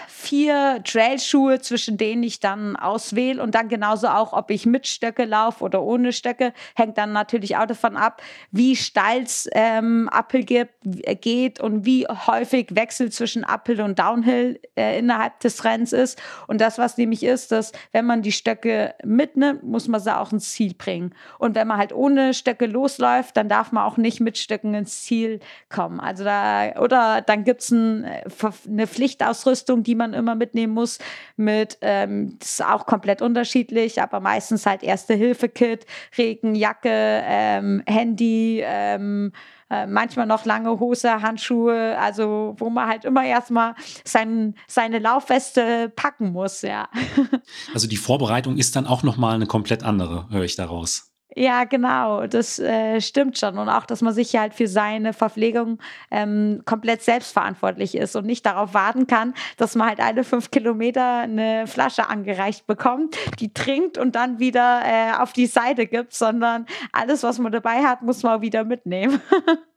vier 0.08 0.82
Trailschuhe, 0.84 1.60
zwischen 1.60 1.98
denen 1.98 2.24
ich 2.24 2.40
dann 2.40 2.76
auswähle 2.76 3.42
und 3.42 3.56
dann 3.56 3.70
genauso 3.70 4.08
auch, 4.08 4.34
ob 4.34 4.52
ich 4.52 4.66
mit 4.66 4.88
Stöcke 4.88 5.26
laufe 5.26 5.64
oder 5.64 5.82
ohne 5.82 6.14
Stöcke, 6.14 6.54
hängt 6.76 6.98
dann 6.98 7.12
natürlich 7.12 7.58
auch 7.58 7.66
davon 7.66 7.98
ab, 7.98 8.22
wie 8.52 8.76
steil 8.76 9.24
es 9.24 9.50
ähm, 9.54 10.10
Uphill 10.12 10.44
gibt, 10.44 10.74
geht 11.22 11.60
und 11.60 11.86
wie 11.86 12.08
häufig 12.08 12.68
Wechsel 12.72 13.12
zwischen 13.12 13.44
Uphill 13.44 13.82
und 13.82 14.00
Downhill 14.00 14.60
äh, 14.76 15.00
innerhalb 15.00 15.40
des 15.40 15.64
Rennens 15.64 15.94
ist. 15.94 16.22
Und 16.48 16.62
das, 16.62 16.78
was 16.78 16.98
nämlich 16.98 17.24
ist, 17.24 17.52
dass 17.52 17.72
wenn 17.92 18.06
man 18.06 18.22
die 18.22 18.32
Stöcke 18.32 18.96
mitnimmt, 19.04 19.64
muss 19.64 19.88
man 19.88 20.00
sie 20.00 20.16
auch 20.16 20.32
ins 20.32 20.52
Ziel 20.52 20.74
bringen. 20.74 21.14
Und 21.40 21.56
wenn 21.56 21.68
man 21.68 21.78
halt 21.78 21.94
ohne 21.94 22.34
Stöcke 22.34 22.66
losläuft, 22.66 23.38
dann 23.38 23.50
darf 23.50 23.72
man 23.72 23.84
auch 23.84 23.98
nicht 23.98 24.20
mit 24.20 24.38
Stöcken 24.38 24.74
ins 24.74 25.04
Ziel 25.04 25.40
kommen. 25.70 26.00
Also 26.00 26.24
da, 26.24 26.80
oder 26.80 27.22
dann 27.22 27.44
gibt 27.44 27.62
es 27.62 27.72
ein, 27.72 28.04
äh, 28.04 28.24
eine 28.68 28.88
Pflichtausrüstung, 28.88 29.81
die 29.84 29.96
man 29.96 30.14
immer 30.14 30.36
mitnehmen 30.36 30.74
muss. 30.74 31.00
Mit, 31.38 31.78
ähm, 31.82 32.38
das 32.40 32.54
ist 32.54 32.66
auch 32.66 32.86
komplett 32.86 33.22
unterschiedlich, 33.22 34.02
aber 34.02 34.20
meistens 34.20 34.66
halt 34.66 34.84
Erste-Hilfe-Kit, 34.84 35.86
Regenjacke, 36.18 36.90
ähm, 36.90 37.84
Handy, 37.86 38.62
ähm, 38.64 39.32
äh, 39.70 39.88
manchmal 39.88 40.26
noch 40.26 40.46
lange 40.46 40.80
Hose, 40.80 41.22
Handschuhe, 41.22 41.98
also 41.98 42.56
wo 42.58 42.70
man 42.70 42.90
halt 42.90 43.06
immer 43.06 43.24
erstmal 43.24 43.74
sein, 44.04 44.56
seine 44.68 45.00
Laufweste 45.00 45.90
packen 45.96 46.34
muss, 46.34 46.62
ja. 46.62 46.90
Also 47.74 47.88
die 47.88 47.98
Vorbereitung 47.98 48.58
ist 48.58 48.76
dann 48.76 48.86
auch 48.86 49.04
nochmal 49.04 49.36
eine 49.36 49.46
komplett 49.46 49.84
andere, 49.84 50.28
höre 50.30 50.44
ich 50.44 50.56
daraus. 50.56 51.11
Ja, 51.34 51.64
genau, 51.64 52.28
das 52.28 52.60
äh, 52.60 53.00
stimmt 53.00 53.38
schon. 53.38 53.58
Und 53.58 53.70
auch, 53.70 53.86
dass 53.86 54.02
man 54.02 54.14
sich 54.14 54.36
halt 54.36 54.54
für 54.54 54.68
seine 54.68 55.14
Verpflegung 55.14 55.80
ähm, 56.10 56.62
komplett 56.66 57.04
selbstverantwortlich 57.04 57.96
ist 57.96 58.18
und 58.18 58.26
nicht 58.26 58.46
darauf 58.46 58.74
warten 58.74 59.08
kann, 59.08 59.34
dass 59.56 59.76
man 59.76 59.88
halt 59.88 60.02
alle 60.02 60.26
fünf 60.26 60.52
Kilometer 60.52 61.20
eine 61.20 61.68
Flasche 61.68 62.10
angereicht 62.10 62.68
bekommt, 62.68 63.16
die 63.40 63.54
trinkt 63.54 63.98
und 63.98 64.16
dann 64.16 64.40
wieder 64.40 64.82
äh, 64.84 65.22
auf 65.22 65.32
die 65.32 65.46
Seite 65.46 65.88
gibt, 65.88 66.14
sondern 66.14 66.66
alles, 66.92 67.24
was 67.24 67.40
man 67.40 67.54
dabei 67.54 67.84
hat, 67.84 68.02
muss 68.02 68.24
man 68.24 68.38
auch 68.38 68.42
wieder 68.42 68.66
mitnehmen. 68.66 69.22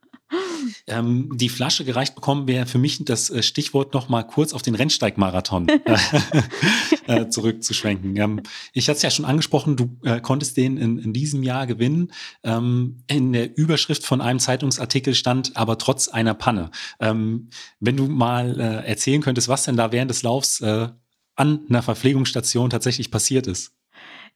Ähm, 0.86 1.30
die 1.34 1.48
Flasche 1.48 1.84
gereicht 1.84 2.14
bekommen 2.14 2.48
wäre 2.48 2.66
für 2.66 2.78
mich 2.78 3.04
das 3.04 3.30
äh, 3.30 3.42
Stichwort 3.42 3.94
noch 3.94 4.08
mal 4.08 4.22
kurz 4.22 4.52
auf 4.52 4.62
den 4.62 4.74
Rennsteigmarathon 4.74 5.68
äh, 7.06 7.28
zurückzuschwenken. 7.28 8.16
Ähm, 8.16 8.42
ich 8.72 8.88
hatte 8.88 8.96
es 8.96 9.02
ja 9.02 9.10
schon 9.10 9.24
angesprochen, 9.24 9.76
du 9.76 9.98
äh, 10.04 10.20
konntest 10.20 10.56
den 10.56 10.76
in, 10.76 10.98
in, 10.98 11.12
diesem 11.12 11.42
Jahr 11.42 11.66
gewinnen. 11.66 12.12
Ähm, 12.42 13.02
in 13.06 13.32
der 13.32 13.56
Überschrift 13.56 14.04
von 14.04 14.20
einem 14.20 14.38
Zeitungsartikel 14.38 15.14
stand 15.14 15.56
aber 15.56 15.78
trotz 15.78 16.08
einer 16.08 16.34
Panne. 16.34 16.70
Ähm, 17.00 17.48
wenn 17.80 17.96
du 17.96 18.06
mal 18.06 18.58
äh, 18.60 18.86
erzählen 18.88 19.22
könntest, 19.22 19.48
was 19.48 19.64
denn 19.64 19.76
da 19.76 19.92
während 19.92 20.10
des 20.10 20.22
Laufs 20.22 20.60
äh, 20.60 20.88
an 21.36 21.60
einer 21.68 21.82
Verpflegungsstation 21.82 22.70
tatsächlich 22.70 23.10
passiert 23.10 23.46
ist. 23.46 23.72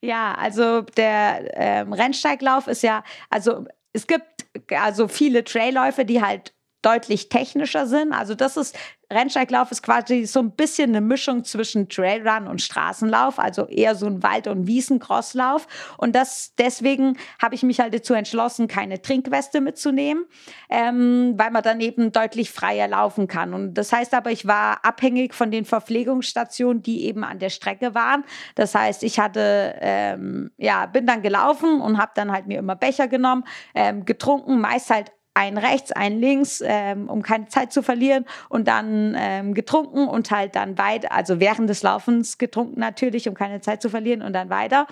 Ja, 0.01 0.35
also 0.35 0.83
der 0.83 1.51
ähm, 1.55 1.93
Rennsteiglauf 1.93 2.69
ist 2.69 2.83
ja, 2.83 3.03
also 3.31 3.65
es 3.93 4.07
gibt 4.07 4.25
also 4.71 5.09
viele 5.09 5.45
Trailläufe, 5.45 6.05
die 6.05 6.23
halt 6.23 6.55
deutlich 6.83 7.29
technischer 7.29 7.87
sind. 7.87 8.13
Also 8.13 8.35
das 8.35 8.57
ist 8.57 8.77
Rennsteiglauf 9.11 9.71
ist 9.73 9.83
quasi 9.83 10.27
so 10.27 10.41
ein 10.41 10.51
bisschen 10.51 10.91
eine 10.91 11.01
Mischung 11.01 11.43
zwischen 11.43 11.89
Trailrun 11.89 12.47
und 12.47 12.61
Straßenlauf, 12.61 13.39
also 13.39 13.67
eher 13.67 13.95
so 13.95 14.05
ein 14.05 14.23
Wald- 14.23 14.47
und 14.49 14.67
Wiesencrosslauf. 14.67 15.67
Und 15.97 16.15
das 16.15 16.53
deswegen 16.59 17.17
habe 17.41 17.55
ich 17.55 17.63
mich 17.63 17.81
halt 17.81 17.95
dazu 17.95 18.13
entschlossen, 18.13 18.69
keine 18.69 19.01
Trinkweste 19.01 19.63
mitzunehmen, 19.63 20.27
ähm, 20.69 21.35
weil 21.37 21.51
man 21.51 21.63
dann 21.63 21.81
eben 21.81 22.13
deutlich 22.13 22.51
freier 22.51 22.87
laufen 22.87 23.29
kann. 23.29 23.55
Und 23.55 23.75
das 23.75 23.93
heißt 23.93 24.13
aber, 24.13 24.31
ich 24.31 24.47
war 24.47 24.85
abhängig 24.85 25.35
von 25.35 25.51
den 25.51 25.65
Verpflegungsstationen, 25.65 26.83
die 26.83 27.07
eben 27.07 27.25
an 27.25 27.39
der 27.39 27.51
Strecke 27.51 27.95
waren. 27.95 28.25
Das 28.57 28.75
heißt, 28.75 29.03
ich 29.05 29.19
hatte 29.19 29.75
ähm, 29.81 30.51
ja 30.59 30.85
bin 30.85 31.07
dann 31.07 31.23
gelaufen 31.23 31.81
und 31.81 31.97
habe 31.97 32.13
dann 32.15 32.31
halt 32.31 32.47
mir 32.47 32.59
immer 32.59 32.77
Becher 32.77 33.09
genommen, 33.09 33.45
ähm, 33.75 34.05
getrunken, 34.05 34.61
meist 34.61 34.91
halt 34.91 35.13
ein 35.39 35.57
rechts, 35.57 35.93
ein 35.93 36.19
links, 36.19 36.61
ähm, 36.67 37.09
um 37.09 37.23
keine 37.23 37.47
Zeit 37.47 37.73
zu 37.73 37.81
verlieren 37.83 38.25
und 38.49 38.67
dann 38.67 39.15
ähm, 39.17 39.55
getrunken 39.55 40.09
und 40.09 40.33
halt 40.33 40.57
dann 40.57 40.77
weiter, 40.79 41.13
also 41.13 41.39
während 41.39 41.71
des 41.71 41.85
Laufens 41.85 42.39
getrunken 42.39 42.81
natürlich, 42.81 43.29
um 43.29 43.35
keine 43.35 43.61
Zeit 43.61 43.81
zu 43.81 43.89
verlieren 43.89 44.23
und 44.23 44.33
dann 44.33 44.51
weiter. 44.51 44.89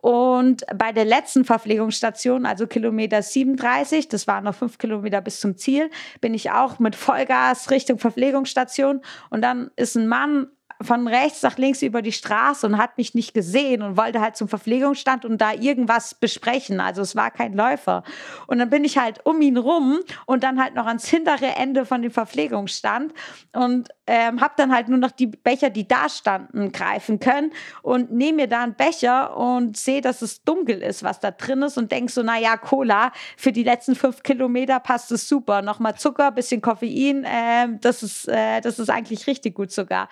Und 0.00 0.66
bei 0.76 0.90
der 0.90 1.04
letzten 1.04 1.44
Verpflegungsstation, 1.44 2.44
also 2.44 2.66
Kilometer 2.66 3.22
37, 3.22 4.08
das 4.08 4.26
waren 4.26 4.42
noch 4.42 4.56
fünf 4.56 4.78
Kilometer 4.78 5.20
bis 5.20 5.38
zum 5.38 5.56
Ziel, 5.56 5.90
bin 6.20 6.34
ich 6.34 6.50
auch 6.50 6.80
mit 6.80 6.96
Vollgas 6.96 7.70
Richtung 7.70 8.00
Verpflegungsstation 8.00 9.00
und 9.30 9.42
dann 9.42 9.70
ist 9.76 9.94
ein 9.94 10.08
Mann 10.08 10.48
von 10.80 11.08
rechts 11.08 11.42
nach 11.42 11.58
links 11.58 11.82
über 11.82 12.02
die 12.02 12.12
Straße 12.12 12.66
und 12.66 12.78
hat 12.78 12.98
mich 12.98 13.14
nicht 13.14 13.34
gesehen 13.34 13.82
und 13.82 13.96
wollte 13.96 14.20
halt 14.20 14.36
zum 14.36 14.48
Verpflegungsstand 14.48 15.24
und 15.24 15.38
da 15.38 15.52
irgendwas 15.52 16.14
besprechen. 16.14 16.80
Also 16.80 17.02
es 17.02 17.16
war 17.16 17.30
kein 17.30 17.54
Läufer. 17.54 18.02
Und 18.46 18.58
dann 18.58 18.70
bin 18.70 18.84
ich 18.84 18.98
halt 18.98 19.24
um 19.24 19.40
ihn 19.40 19.56
rum 19.56 20.00
und 20.26 20.42
dann 20.42 20.62
halt 20.62 20.74
noch 20.74 20.86
ans 20.86 21.06
hintere 21.08 21.46
Ende 21.56 21.86
von 21.86 22.02
dem 22.02 22.10
Verpflegungsstand 22.10 23.12
und 23.52 23.88
ähm, 24.06 24.40
habe 24.40 24.54
dann 24.56 24.74
halt 24.74 24.88
nur 24.88 24.98
noch 24.98 25.12
die 25.12 25.28
Becher, 25.28 25.70
die 25.70 25.88
da 25.88 26.08
standen, 26.08 26.72
greifen 26.72 27.20
können 27.20 27.52
und 27.82 28.12
nehme 28.12 28.42
mir 28.42 28.48
da 28.48 28.62
einen 28.62 28.74
Becher 28.74 29.36
und 29.36 29.76
sehe, 29.76 30.00
dass 30.00 30.22
es 30.22 30.44
dunkel 30.44 30.82
ist, 30.82 31.02
was 31.02 31.20
da 31.20 31.30
drin 31.30 31.62
ist 31.62 31.78
und 31.78 31.90
denk 31.90 32.10
so, 32.10 32.22
naja, 32.22 32.56
Cola, 32.56 33.12
für 33.36 33.52
die 33.52 33.62
letzten 33.62 33.94
fünf 33.94 34.22
Kilometer 34.22 34.80
passt 34.80 35.10
es 35.12 35.28
super. 35.28 35.62
Nochmal 35.62 35.94
Zucker, 35.96 36.30
bisschen 36.32 36.60
Koffein, 36.60 37.24
äh, 37.24 37.68
das, 37.80 38.02
ist, 38.02 38.28
äh, 38.28 38.60
das 38.60 38.78
ist 38.78 38.90
eigentlich 38.90 39.26
richtig 39.26 39.54
gut 39.54 39.70
sogar. 39.70 40.08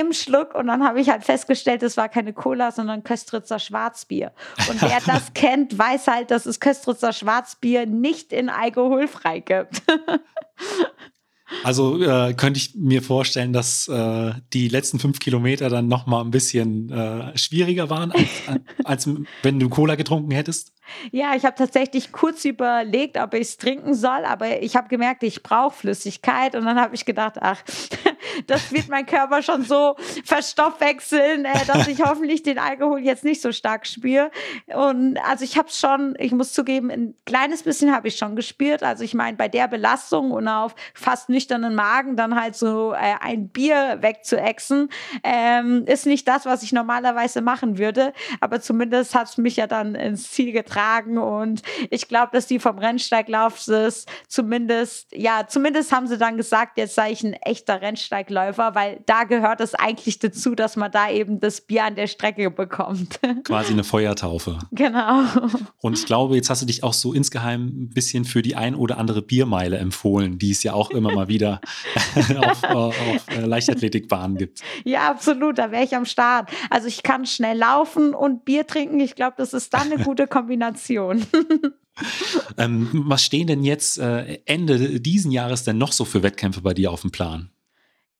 Neben 0.00 0.14
Schluck 0.14 0.54
und 0.54 0.66
dann 0.66 0.82
habe 0.82 1.00
ich 1.00 1.10
halt 1.10 1.24
festgestellt, 1.24 1.82
es 1.82 1.96
war 1.96 2.08
keine 2.08 2.32
Cola, 2.32 2.72
sondern 2.72 3.04
Köstritzer 3.04 3.58
Schwarzbier. 3.58 4.32
Und 4.68 4.80
wer 4.80 4.98
das 5.06 5.34
kennt, 5.34 5.78
weiß 5.78 6.06
halt, 6.06 6.30
dass 6.30 6.46
es 6.46 6.60
Köstritzer 6.60 7.12
Schwarzbier 7.12 7.86
nicht 7.86 8.32
in 8.32 8.48
alkoholfrei 8.48 9.40
gibt. 9.40 9.82
Also 11.64 12.00
äh, 12.00 12.32
könnte 12.34 12.58
ich 12.58 12.76
mir 12.76 13.02
vorstellen, 13.02 13.52
dass 13.52 13.88
äh, 13.88 14.32
die 14.52 14.68
letzten 14.68 15.00
fünf 15.00 15.18
Kilometer 15.18 15.68
dann 15.68 15.88
noch 15.88 16.06
mal 16.06 16.20
ein 16.20 16.30
bisschen 16.30 16.90
äh, 16.90 17.36
schwieriger 17.36 17.90
waren, 17.90 18.12
als, 18.12 18.28
als 18.84 19.10
wenn 19.42 19.58
du 19.58 19.68
Cola 19.68 19.96
getrunken 19.96 20.30
hättest. 20.30 20.72
Ja, 21.12 21.34
ich 21.34 21.44
habe 21.44 21.56
tatsächlich 21.56 22.12
kurz 22.12 22.44
überlegt, 22.44 23.16
ob 23.16 23.34
ich 23.34 23.42
es 23.42 23.56
trinken 23.56 23.94
soll, 23.94 24.24
aber 24.24 24.62
ich 24.62 24.76
habe 24.76 24.88
gemerkt, 24.88 25.22
ich 25.22 25.42
brauche 25.42 25.74
Flüssigkeit 25.74 26.54
und 26.54 26.64
dann 26.64 26.80
habe 26.80 26.94
ich 26.94 27.04
gedacht, 27.04 27.36
ach, 27.40 27.62
das 28.46 28.72
wird 28.72 28.88
mein 28.88 29.06
Körper 29.06 29.42
schon 29.42 29.64
so 29.64 29.96
verstoffwechseln, 30.24 31.44
äh, 31.44 31.64
dass 31.66 31.88
ich 31.88 32.02
hoffentlich 32.02 32.42
den 32.42 32.58
Alkohol 32.58 33.00
jetzt 33.00 33.24
nicht 33.24 33.40
so 33.40 33.52
stark 33.52 33.86
spüre. 33.86 34.30
Und 34.66 35.18
also 35.28 35.44
ich 35.44 35.56
habe 35.56 35.68
schon, 35.70 36.14
ich 36.18 36.32
muss 36.32 36.52
zugeben, 36.52 36.90
ein 36.90 37.14
kleines 37.24 37.62
bisschen 37.62 37.94
habe 37.94 38.08
ich 38.08 38.16
schon 38.16 38.36
gespürt. 38.36 38.82
Also 38.82 39.04
ich 39.04 39.14
meine, 39.14 39.36
bei 39.36 39.48
der 39.48 39.68
Belastung 39.68 40.30
und 40.30 40.48
auf 40.48 40.74
fast 40.94 41.28
nüchternen 41.28 41.74
Magen 41.74 42.16
dann 42.16 42.40
halt 42.40 42.56
so 42.56 42.92
äh, 42.92 43.14
ein 43.20 43.48
Bier 43.48 43.98
wegzuexen, 44.00 44.88
ähm, 45.22 45.84
ist 45.86 46.06
nicht 46.06 46.28
das, 46.28 46.46
was 46.46 46.62
ich 46.62 46.72
normalerweise 46.72 47.40
machen 47.40 47.78
würde. 47.78 48.12
Aber 48.40 48.60
zumindest 48.60 49.14
hat 49.14 49.28
es 49.28 49.38
mich 49.38 49.56
ja 49.56 49.66
dann 49.66 49.94
ins 49.94 50.30
Ziel 50.30 50.52
getragen 50.52 50.79
und 51.18 51.62
ich 51.90 52.08
glaube, 52.08 52.30
dass 52.32 52.46
die 52.46 52.58
vom 52.58 52.78
Rennsteiglauf 52.78 53.68
ist 53.68 54.08
zumindest, 54.28 55.08
ja, 55.12 55.46
zumindest 55.46 55.92
haben 55.92 56.06
sie 56.06 56.18
dann 56.18 56.36
gesagt, 56.36 56.78
jetzt 56.78 56.94
sei 56.94 57.12
ich 57.12 57.22
ein 57.22 57.34
echter 57.34 57.80
Rennsteigläufer, 57.80 58.74
weil 58.74 59.02
da 59.06 59.24
gehört 59.24 59.60
es 59.60 59.74
eigentlich 59.74 60.18
dazu, 60.18 60.54
dass 60.54 60.76
man 60.76 60.90
da 60.90 61.10
eben 61.10 61.40
das 61.40 61.60
Bier 61.60 61.84
an 61.84 61.94
der 61.94 62.06
Strecke 62.06 62.50
bekommt. 62.50 63.20
Quasi 63.44 63.72
eine 63.72 63.84
Feuertaufe. 63.84 64.58
Genau. 64.72 65.22
Und 65.80 65.98
ich 65.98 66.06
glaube, 66.06 66.36
jetzt 66.36 66.50
hast 66.50 66.62
du 66.62 66.66
dich 66.66 66.82
auch 66.82 66.92
so 66.92 67.12
insgeheim 67.12 67.66
ein 67.66 67.90
bisschen 67.90 68.24
für 68.24 68.42
die 68.42 68.56
ein 68.56 68.74
oder 68.74 68.98
andere 68.98 69.22
Biermeile 69.22 69.78
empfohlen, 69.78 70.38
die 70.38 70.50
es 70.50 70.62
ja 70.62 70.72
auch 70.72 70.90
immer 70.90 71.12
mal 71.12 71.28
wieder 71.28 71.60
auf, 72.38 72.64
auf 72.64 73.28
äh, 73.28 73.40
Leichtathletikbahnen 73.44 74.36
gibt. 74.36 74.60
Ja, 74.84 75.10
absolut. 75.10 75.58
Da 75.58 75.70
wäre 75.70 75.84
ich 75.84 75.94
am 75.94 76.04
Start. 76.04 76.50
Also 76.70 76.88
ich 76.88 77.02
kann 77.02 77.26
schnell 77.26 77.58
laufen 77.58 78.14
und 78.14 78.44
Bier 78.44 78.66
trinken. 78.66 79.00
Ich 79.00 79.14
glaube, 79.14 79.34
das 79.36 79.52
ist 79.52 79.72
dann 79.74 79.92
eine 79.92 80.02
gute 80.02 80.26
Kombination. 80.26 80.69
ähm, 82.58 82.88
was 82.92 83.24
stehen 83.24 83.46
denn 83.46 83.64
jetzt 83.64 83.98
äh, 83.98 84.40
Ende 84.46 85.00
diesen 85.00 85.30
Jahres 85.30 85.64
denn 85.64 85.78
noch 85.78 85.92
so 85.92 86.04
für 86.04 86.22
Wettkämpfe 86.22 86.60
bei 86.60 86.74
dir 86.74 86.90
auf 86.90 87.02
dem 87.02 87.10
Plan? 87.10 87.50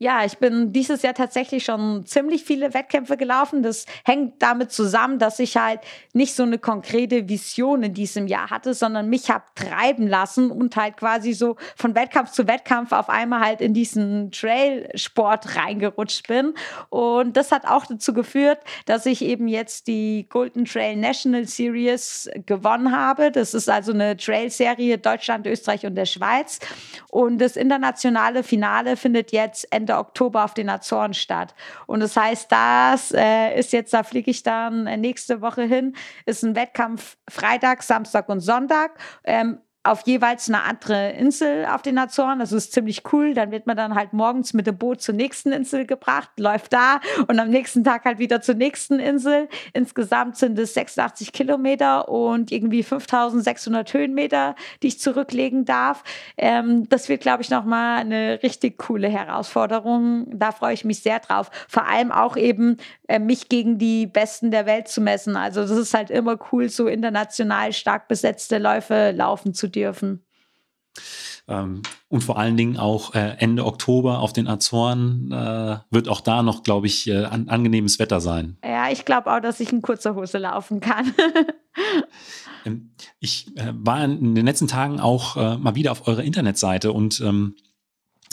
Ja, 0.03 0.25
ich 0.25 0.39
bin 0.39 0.73
dieses 0.73 1.03
Jahr 1.03 1.13
tatsächlich 1.13 1.63
schon 1.63 2.07
ziemlich 2.07 2.43
viele 2.43 2.73
Wettkämpfe 2.73 3.19
gelaufen. 3.19 3.63
Das 3.63 3.85
hängt 4.03 4.41
damit 4.41 4.73
zusammen, 4.73 5.19
dass 5.19 5.39
ich 5.39 5.59
halt 5.59 5.81
nicht 6.15 6.35
so 6.35 6.43
eine 6.43 6.59
konkrete 6.59 7.29
Vision 7.29 7.83
in 7.83 7.93
diesem 7.93 8.27
Jahr 8.27 8.49
hatte, 8.49 8.73
sondern 8.73 9.11
mich 9.11 9.31
habe 9.31 9.45
treiben 9.55 10.09
lassen 10.09 10.51
und 10.51 10.75
halt 10.77 10.97
quasi 10.97 11.35
so 11.35 11.57
von 11.77 11.95
Wettkampf 11.95 12.31
zu 12.31 12.49
Wettkampf 12.49 12.93
auf 12.93 13.11
einmal 13.11 13.41
halt 13.41 13.61
in 13.61 13.75
diesen 13.75 14.31
Trailsport 14.31 15.57
reingerutscht 15.57 16.29
bin. 16.29 16.55
Und 16.89 17.37
das 17.37 17.53
hat 17.53 17.67
auch 17.67 17.85
dazu 17.85 18.15
geführt, 18.15 18.61
dass 18.87 19.05
ich 19.05 19.21
eben 19.21 19.49
jetzt 19.49 19.87
die 19.87 20.25
Golden 20.31 20.65
Trail 20.65 20.97
National 20.97 21.47
Series 21.47 22.31
gewonnen 22.47 22.97
habe. 22.97 23.31
Das 23.31 23.53
ist 23.53 23.69
also 23.69 23.93
eine 23.93 24.17
Trail-Serie 24.17 24.97
Deutschland, 24.97 25.47
Österreich 25.47 25.85
und 25.85 25.95
der 25.95 26.07
Schweiz. 26.07 26.59
Und 27.11 27.37
das 27.37 27.57
internationale 27.57 28.43
Finale 28.43 28.97
findet 28.97 29.33
jetzt 29.33 29.71
Ende 29.71 29.90
Oktober 29.99 30.45
auf 30.45 30.55
den 30.55 30.69
Azoren 30.69 31.15
statt. 31.15 31.55
Und 31.87 32.01
das 32.01 32.17
heißt, 32.17 32.51
das 32.51 33.13
äh, 33.13 33.59
ist 33.59 33.73
jetzt, 33.73 33.93
da 33.93 34.03
fliege 34.03 34.31
ich 34.31 34.43
dann 34.43 34.87
äh, 34.87 34.97
nächste 34.97 35.41
Woche 35.41 35.63
hin, 35.63 35.95
ist 36.27 36.43
ein 36.43 36.55
Wettkampf 36.55 37.17
Freitag, 37.29 37.83
Samstag 37.83 38.29
und 38.29 38.41
Sonntag. 38.41 38.99
Ähm, 39.25 39.59
auf 39.83 40.03
jeweils 40.07 40.49
eine 40.49 40.63
andere 40.63 41.13
Insel 41.13 41.65
auf 41.65 41.81
den 41.81 41.97
Azoren. 41.97 42.39
Das 42.39 42.53
ist 42.53 42.73
ziemlich 42.73 43.03
cool. 43.13 43.33
Dann 43.33 43.51
wird 43.51 43.67
man 43.67 43.77
dann 43.77 43.95
halt 43.95 44.13
morgens 44.13 44.53
mit 44.53 44.67
dem 44.67 44.77
Boot 44.77 45.01
zur 45.01 45.15
nächsten 45.15 45.53
Insel 45.53 45.87
gebracht, 45.87 46.29
läuft 46.39 46.75
da 46.75 47.01
und 47.29 47.39
am 47.39 47.49
nächsten 47.49 47.83
Tag 47.83 48.05
halt 48.05 48.19
wieder 48.19 48.43
zur 48.43 48.57
nächsten 48.57 48.99
Insel. 48.99 49.49
Insgesamt 49.73 50.37
sind 50.37 50.59
es 50.59 50.75
86 50.75 51.33
Kilometer 51.33 52.09
und 52.11 52.53
irgendwie 52.53 52.83
5600 52.83 53.95
Höhenmeter, 53.95 54.55
die 54.83 54.89
ich 54.89 55.01
zurücklegen 55.01 55.65
darf. 55.65 56.05
Ähm, 56.37 56.87
das 56.91 57.09
wird, 57.09 57.23
glaube 57.23 57.43
ich, 57.43 57.49
nochmal 57.49 58.01
eine 58.01 58.43
richtig 58.43 58.77
coole 58.77 59.09
Herausforderung. 59.09 60.27
Da 60.31 60.53
freue 60.53 60.75
ich 60.75 60.85
mich 60.85 61.03
sehr 61.03 61.21
drauf. 61.21 61.51
Vor 61.69 61.87
allem 61.87 62.13
auch 62.13 62.37
eben, 62.37 62.77
mich 63.19 63.49
gegen 63.49 63.79
die 63.79 64.07
Besten 64.07 64.51
der 64.51 64.67
Welt 64.67 64.89
zu 64.89 65.01
messen. 65.01 65.37
Also 65.37 65.63
das 65.63 65.71
ist 65.73 65.95
halt 65.95 66.11
immer 66.11 66.39
cool, 66.53 66.69
so 66.69 66.87
international 66.87 67.73
stark 67.73 68.09
besetzte 68.09 68.59
Läufe 68.59 69.13
laufen 69.13 69.55
zu 69.55 69.69
dürfen. 69.69 70.25
Ähm, 71.49 71.83
und 72.09 72.23
vor 72.23 72.39
allen 72.39 72.57
Dingen 72.57 72.77
auch 72.77 73.15
äh, 73.15 73.37
Ende 73.39 73.67
Oktober 73.67 74.21
auf 74.21 74.33
den 74.33 74.47
Azoren 74.47 75.33
äh, 75.33 75.79
wird 75.91 76.09
auch 76.09 76.21
da 76.21 76.43
noch, 76.43 76.63
glaube 76.63 76.87
ich, 76.87 77.09
äh, 77.09 77.25
an, 77.25 77.49
angenehmes 77.49 77.99
Wetter 77.99 78.21
sein. 78.21 78.57
Ja, 78.65 78.91
ich 78.91 79.05
glaube 79.05 79.33
auch, 79.33 79.41
dass 79.41 79.61
ich 79.61 79.73
in 79.73 79.83
kurzer 79.83 80.15
Hose 80.15 80.39
laufen 80.39 80.81
kann. 80.81 81.13
Ähm, 82.67 82.91
ich 83.21 83.57
äh, 83.57 83.73
war 83.73 84.05
in 84.05 84.35
den 84.35 84.45
letzten 84.45 84.69
Tagen 84.69 85.01
auch 85.01 85.37
äh, 85.37 85.57
mal 85.57 85.77
wieder 85.77 85.93
auf 85.93 86.07
eurer 86.07 86.23
Internetseite 86.23 86.93
und 86.93 87.21
ähm, 87.21 87.55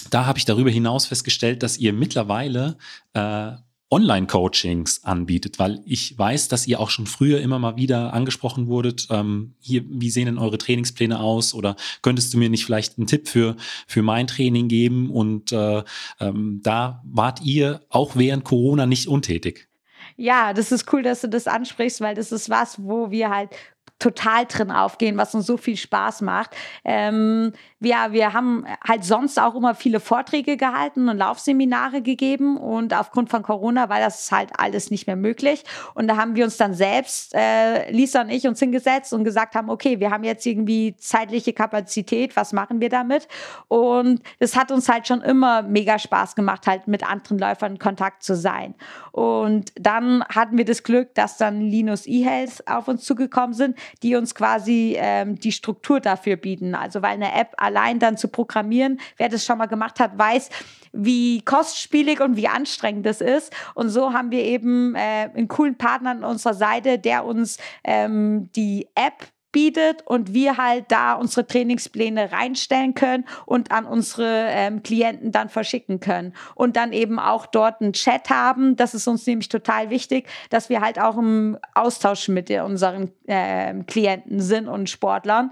da 0.09 0.25
habe 0.25 0.37
ich 0.37 0.43
darüber 0.43 0.69
hinaus 0.69 1.05
festgestellt, 1.05 1.63
dass 1.63 1.77
ihr 1.77 1.93
mittlerweile 1.93 2.77
äh, 3.13 3.51
Online-Coachings 3.89 5.03
anbietet, 5.05 5.59
weil 5.59 5.81
ich 5.85 6.17
weiß, 6.17 6.49
dass 6.49 6.67
ihr 6.67 6.79
auch 6.79 6.89
schon 6.89 7.07
früher 7.07 7.39
immer 7.39 7.57
mal 7.57 7.77
wieder 7.77 8.13
angesprochen 8.13 8.67
wurdet. 8.67 9.07
Ähm, 9.09 9.53
hier, 9.59 9.83
wie 9.87 10.09
sehen 10.09 10.25
denn 10.25 10.37
eure 10.37 10.57
Trainingspläne 10.57 11.19
aus? 11.19 11.53
Oder 11.53 11.75
könntest 12.01 12.33
du 12.33 12.37
mir 12.37 12.49
nicht 12.49 12.65
vielleicht 12.65 12.97
einen 12.97 13.07
Tipp 13.07 13.29
für, 13.29 13.55
für 13.87 14.01
mein 14.01 14.27
Training 14.27 14.67
geben? 14.67 15.09
Und 15.09 15.51
äh, 15.53 15.83
ähm, 16.19 16.59
da 16.63 17.01
wart 17.05 17.41
ihr 17.41 17.81
auch 17.89 18.15
während 18.15 18.43
Corona 18.43 18.85
nicht 18.85 19.07
untätig. 19.07 19.69
Ja, 20.17 20.53
das 20.53 20.71
ist 20.71 20.91
cool, 20.91 21.03
dass 21.03 21.21
du 21.21 21.29
das 21.29 21.47
ansprichst, 21.47 22.01
weil 22.01 22.15
das 22.15 22.31
ist 22.31 22.49
was, 22.49 22.83
wo 22.83 23.11
wir 23.11 23.29
halt 23.29 23.51
total 23.99 24.45
drin 24.45 24.71
aufgehen, 24.71 25.17
was 25.17 25.33
uns 25.33 25.45
so 25.45 25.57
viel 25.57 25.77
Spaß 25.77 26.21
macht. 26.21 26.55
Ähm, 26.85 27.53
ja, 27.79 28.11
wir 28.11 28.33
haben 28.33 28.65
halt 28.87 29.03
sonst 29.03 29.39
auch 29.39 29.55
immer 29.55 29.75
viele 29.75 29.99
Vorträge 29.99 30.57
gehalten 30.57 31.09
und 31.09 31.17
Laufseminare 31.17 32.01
gegeben 32.01 32.57
und 32.57 32.93
aufgrund 32.93 33.29
von 33.29 33.43
Corona 33.43 33.89
war 33.89 33.99
das 33.99 34.31
halt 34.31 34.51
alles 34.57 34.91
nicht 34.91 35.07
mehr 35.07 35.15
möglich. 35.15 35.63
Und 35.93 36.07
da 36.07 36.17
haben 36.17 36.35
wir 36.35 36.45
uns 36.45 36.57
dann 36.57 36.73
selbst, 36.73 37.33
äh, 37.35 37.91
Lisa 37.91 38.21
und 38.21 38.29
ich, 38.29 38.47
uns 38.47 38.59
hingesetzt 38.59 39.13
und 39.13 39.23
gesagt 39.23 39.55
haben, 39.55 39.69
okay, 39.69 39.99
wir 39.99 40.11
haben 40.11 40.23
jetzt 40.23 40.45
irgendwie 40.45 40.95
zeitliche 40.97 41.53
Kapazität, 41.53 42.35
was 42.35 42.53
machen 42.53 42.81
wir 42.81 42.89
damit? 42.89 43.27
Und 43.67 44.21
es 44.39 44.55
hat 44.55 44.71
uns 44.71 44.89
halt 44.89 45.07
schon 45.07 45.21
immer 45.21 45.61
mega 45.61 45.99
Spaß 45.99 46.35
gemacht, 46.35 46.67
halt 46.67 46.87
mit 46.87 47.07
anderen 47.07 47.39
Läufern 47.39 47.73
in 47.73 47.79
Kontakt 47.79 48.23
zu 48.23 48.35
sein. 48.35 48.75
Und 49.11 49.71
dann 49.75 50.23
hatten 50.25 50.57
wir 50.57 50.65
das 50.65 50.83
Glück, 50.83 51.13
dass 51.15 51.37
dann 51.37 51.61
Linus 51.61 52.05
eHealth 52.05 52.67
auf 52.67 52.87
uns 52.87 53.03
zugekommen 53.03 53.53
sind, 53.53 53.77
die 54.03 54.15
uns 54.15 54.35
quasi 54.35 54.95
ähm, 54.97 55.35
die 55.39 55.51
Struktur 55.51 55.99
dafür 55.99 56.35
bieten. 56.35 56.75
Also 56.75 57.01
weil 57.01 57.11
eine 57.11 57.33
App 57.33 57.53
allein 57.57 57.99
dann 57.99 58.17
zu 58.17 58.27
programmieren, 58.27 58.99
wer 59.17 59.29
das 59.29 59.45
schon 59.45 59.57
mal 59.57 59.67
gemacht 59.67 59.99
hat, 59.99 60.17
weiß, 60.17 60.49
wie 60.93 61.41
kostspielig 61.41 62.21
und 62.21 62.37
wie 62.37 62.47
anstrengend 62.47 63.05
das 63.05 63.21
ist. 63.21 63.53
Und 63.75 63.89
so 63.89 64.13
haben 64.13 64.31
wir 64.31 64.43
eben 64.43 64.95
äh, 64.95 65.29
einen 65.33 65.47
coolen 65.47 65.77
Partner 65.77 66.11
an 66.11 66.23
unserer 66.23 66.53
Seite, 66.53 66.99
der 66.99 67.25
uns 67.25 67.57
ähm, 67.83 68.49
die 68.55 68.87
App 68.95 69.27
bietet 69.51 70.03
und 70.05 70.33
wir 70.33 70.57
halt 70.57 70.85
da 70.89 71.13
unsere 71.13 71.47
Trainingspläne 71.47 72.31
reinstellen 72.31 72.93
können 72.93 73.25
und 73.45 73.71
an 73.71 73.85
unsere 73.85 74.47
ähm, 74.49 74.83
Klienten 74.83 75.31
dann 75.31 75.49
verschicken 75.49 75.99
können. 75.99 76.33
Und 76.55 76.75
dann 76.75 76.93
eben 76.93 77.19
auch 77.19 77.45
dort 77.45 77.81
einen 77.81 77.93
Chat 77.93 78.29
haben. 78.29 78.75
Das 78.75 78.93
ist 78.93 79.07
uns 79.07 79.25
nämlich 79.25 79.49
total 79.49 79.89
wichtig, 79.89 80.27
dass 80.49 80.69
wir 80.69 80.81
halt 80.81 80.99
auch 80.99 81.17
im 81.17 81.57
Austausch 81.73 82.27
mit 82.27 82.49
unseren 82.51 83.11
äh, 83.25 83.73
Klienten 83.83 84.41
sind 84.41 84.67
und 84.67 84.89
Sportlern 84.89 85.51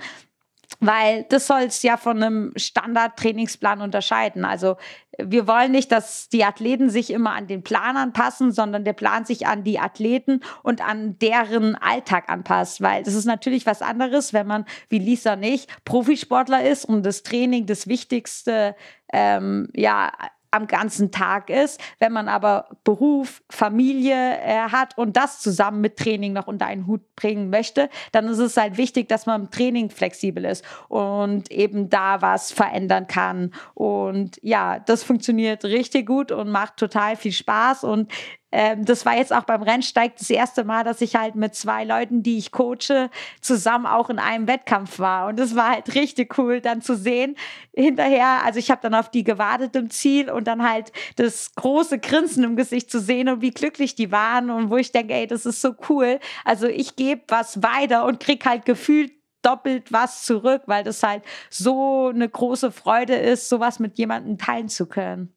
weil 0.80 1.24
das 1.30 1.48
soll 1.48 1.64
es 1.64 1.82
ja 1.84 1.98
von 1.98 2.22
einem 2.22 2.54
Standard-Trainingsplan 2.56 3.82
unterscheiden. 3.82 4.46
Also 4.46 4.78
wir 5.18 5.48
wollen 5.48 5.72
nicht, 5.72 5.92
dass 5.92 6.30
die 6.30 6.44
Athleten 6.44 6.90
sich 6.90 7.12
immer 7.12 7.34
an 7.34 7.48
den 7.48 7.64
Plan 7.64 7.98
anpassen, 7.98 8.52
sondern 8.52 8.84
der 8.84 8.94
Plan 8.94 9.26
sich 9.26 9.48
an 9.48 9.64
die 9.64 9.80
Athleten 9.80 10.42
und 10.64 10.86
an 10.86 11.18
deren 11.20 11.76
Alltag 11.76 12.30
anpasst. 12.30 12.82
Weil 12.82 13.04
das 13.04 13.14
ist 13.14 13.26
natürlich 13.26 13.66
was 13.66 13.82
anderes, 13.82 14.34
wenn 14.34 14.48
man 14.48 14.66
wie 14.90 15.00
Lisa 15.00 15.36
nicht 15.36 15.70
Profisportler 15.86 16.68
ist 16.70 16.86
und 16.86 17.06
das 17.06 17.24
Training 17.24 17.66
das 17.66 17.88
wichtigste 17.88 18.76
ähm, 19.14 19.70
ja, 19.74 20.12
am 20.52 20.68
ganzen 20.68 21.12
Tag 21.12 21.50
ist. 21.50 21.80
Wenn 22.00 22.14
man 22.14 22.28
aber 22.28 22.68
Beruf, 22.84 23.42
Familie 23.50 24.38
äh, 24.40 24.70
hat 24.72 24.98
und 24.98 25.18
das 25.18 25.40
zusammen 25.40 25.82
mit 25.82 25.98
Training 25.98 26.34
noch 26.34 26.48
unter 26.48 26.66
einen 26.66 26.88
Hut 26.88 27.02
bringen 27.16 27.50
möchte, 27.50 27.90
dann 28.12 28.28
ist 28.28 28.40
es 28.40 28.58
halt 28.58 28.78
wichtig, 28.78 29.10
dass 29.10 29.26
man 29.26 29.44
im 29.44 29.52
Training 29.52 29.90
flexibel 29.90 30.46
ist 30.46 30.64
und 30.88 31.52
eben 31.52 31.90
da 31.90 32.22
was 32.22 32.52
verändern 32.52 33.08
kann. 33.08 33.54
Und 33.74 34.40
ja, 34.42 34.80
das 34.80 35.04
funktioniert 35.04 35.64
richtig 35.66 36.06
gut 36.06 36.32
und 36.32 36.50
macht 36.50 36.78
total 36.78 37.16
viel 37.16 37.32
Spaß 37.32 37.84
und 37.84 38.12
ähm, 38.58 38.86
das 38.86 39.06
war 39.06 39.18
jetzt 39.18 39.34
auch 39.34 39.44
beim 39.44 39.62
Rennsteig 39.62 40.16
das 40.16 40.30
erste 40.30 40.64
Mal, 40.64 40.86
dass 40.86 41.02
ich 41.02 41.18
halt 41.18 41.36
mit 41.36 41.56
zwei 41.56 41.84
Leuten, 41.84 42.24
die 42.24 42.38
ich 42.38 42.54
coache, 42.54 43.10
zusammen 43.42 43.86
auch 43.86 44.10
in 44.10 44.18
einem 44.18 44.48
Wettkampf 44.48 44.98
war. 44.98 45.28
Und 45.28 45.38
das 45.38 45.58
war 45.58 45.72
halt 45.72 45.94
richtig 45.94 46.38
cool, 46.38 46.62
dann 46.62 46.82
zu 46.82 46.96
sehen 46.96 47.36
hinterher. 47.76 48.46
Also 48.46 48.60
ich 48.60 48.72
habe 48.72 48.80
dann 48.82 48.96
auf 48.96 49.12
die 49.12 49.26
gewartet 49.26 49.76
im 49.76 49.90
Ziel 49.90 50.32
und 50.32 50.48
dann 50.48 50.64
halt 50.64 50.94
das 51.18 51.54
große 51.56 52.00
Grinsen 52.00 52.46
im 52.46 52.56
Gesicht 52.56 52.90
zu 52.90 53.02
sehen 53.02 53.28
und 53.28 53.42
wie 53.42 53.52
glücklich 53.52 53.96
die 53.96 54.14
waren 54.14 54.50
und 54.50 54.70
wo 54.70 54.78
ich 54.78 54.94
denke, 54.94 55.14
ey, 55.14 55.28
das 55.28 55.46
ist 55.46 55.60
so 55.60 55.76
cool. 55.90 56.22
Also 56.46 56.68
ich 56.68 56.96
gebe 56.96 57.24
was 57.28 57.62
weiter 57.62 58.06
und 58.06 58.22
krieg 58.22 58.46
halt 58.46 58.64
gefühlt 58.64 59.12
doppelt 59.42 59.92
was 59.92 60.24
zurück, 60.24 60.62
weil 60.68 60.86
das 60.86 61.04
halt 61.04 61.24
so 61.50 62.08
eine 62.08 62.30
große 62.30 62.72
Freude 62.72 63.16
ist, 63.16 63.50
sowas 63.50 63.80
mit 63.80 63.98
jemandem 63.98 64.38
teilen 64.38 64.70
zu 64.70 64.86
können. 64.88 65.35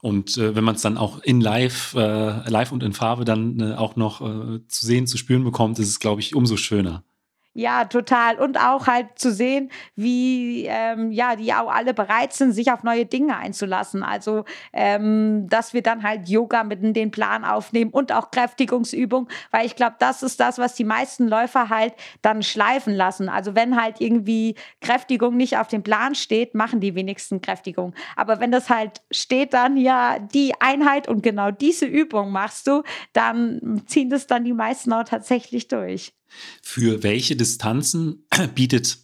Und 0.00 0.36
äh, 0.36 0.54
wenn 0.54 0.64
man 0.64 0.76
es 0.76 0.82
dann 0.82 0.98
auch 0.98 1.20
in 1.20 1.40
live, 1.40 1.94
äh, 1.94 2.48
live 2.48 2.72
und 2.72 2.82
in 2.82 2.92
Farbe 2.92 3.24
dann 3.24 3.60
äh, 3.60 3.74
auch 3.74 3.96
noch 3.96 4.20
äh, 4.20 4.66
zu 4.66 4.86
sehen, 4.86 5.06
zu 5.06 5.18
spüren 5.18 5.44
bekommt, 5.44 5.78
ist 5.78 5.88
es, 5.88 6.00
glaube 6.00 6.20
ich, 6.20 6.34
umso 6.34 6.56
schöner. 6.56 7.04
Ja, 7.58 7.86
total. 7.86 8.38
Und 8.38 8.56
auch 8.56 8.86
halt 8.86 9.18
zu 9.18 9.32
sehen, 9.32 9.72
wie 9.96 10.66
ähm, 10.66 11.10
ja, 11.10 11.34
die 11.34 11.52
auch 11.52 11.68
alle 11.68 11.92
bereit 11.92 12.32
sind, 12.32 12.52
sich 12.52 12.70
auf 12.70 12.84
neue 12.84 13.04
Dinge 13.04 13.36
einzulassen. 13.36 14.04
Also, 14.04 14.44
ähm, 14.72 15.48
dass 15.48 15.74
wir 15.74 15.82
dann 15.82 16.04
halt 16.04 16.28
Yoga 16.28 16.62
mit 16.62 16.84
in 16.84 16.92
den 16.92 17.10
Plan 17.10 17.44
aufnehmen 17.44 17.90
und 17.90 18.12
auch 18.12 18.30
Kräftigungsübung, 18.30 19.26
weil 19.50 19.66
ich 19.66 19.74
glaube, 19.74 19.96
das 19.98 20.22
ist 20.22 20.38
das, 20.38 20.58
was 20.58 20.76
die 20.76 20.84
meisten 20.84 21.26
Läufer 21.26 21.68
halt 21.68 21.94
dann 22.22 22.44
schleifen 22.44 22.94
lassen. 22.94 23.28
Also, 23.28 23.56
wenn 23.56 23.74
halt 23.74 24.00
irgendwie 24.00 24.54
Kräftigung 24.80 25.36
nicht 25.36 25.58
auf 25.58 25.66
dem 25.66 25.82
Plan 25.82 26.14
steht, 26.14 26.54
machen 26.54 26.78
die 26.78 26.94
wenigsten 26.94 27.40
Kräftigung. 27.40 27.92
Aber 28.14 28.38
wenn 28.38 28.52
das 28.52 28.70
halt 28.70 29.02
steht, 29.10 29.52
dann 29.52 29.76
ja 29.76 30.20
die 30.20 30.52
Einheit 30.60 31.08
und 31.08 31.24
genau 31.24 31.50
diese 31.50 31.86
Übung 31.86 32.30
machst 32.30 32.68
du, 32.68 32.84
dann 33.14 33.82
ziehen 33.86 34.10
das 34.10 34.28
dann 34.28 34.44
die 34.44 34.52
meisten 34.52 34.92
auch 34.92 35.02
tatsächlich 35.02 35.66
durch. 35.66 36.17
Für 36.62 37.02
welche 37.02 37.36
Distanzen 37.36 38.26
bietet, 38.54 38.98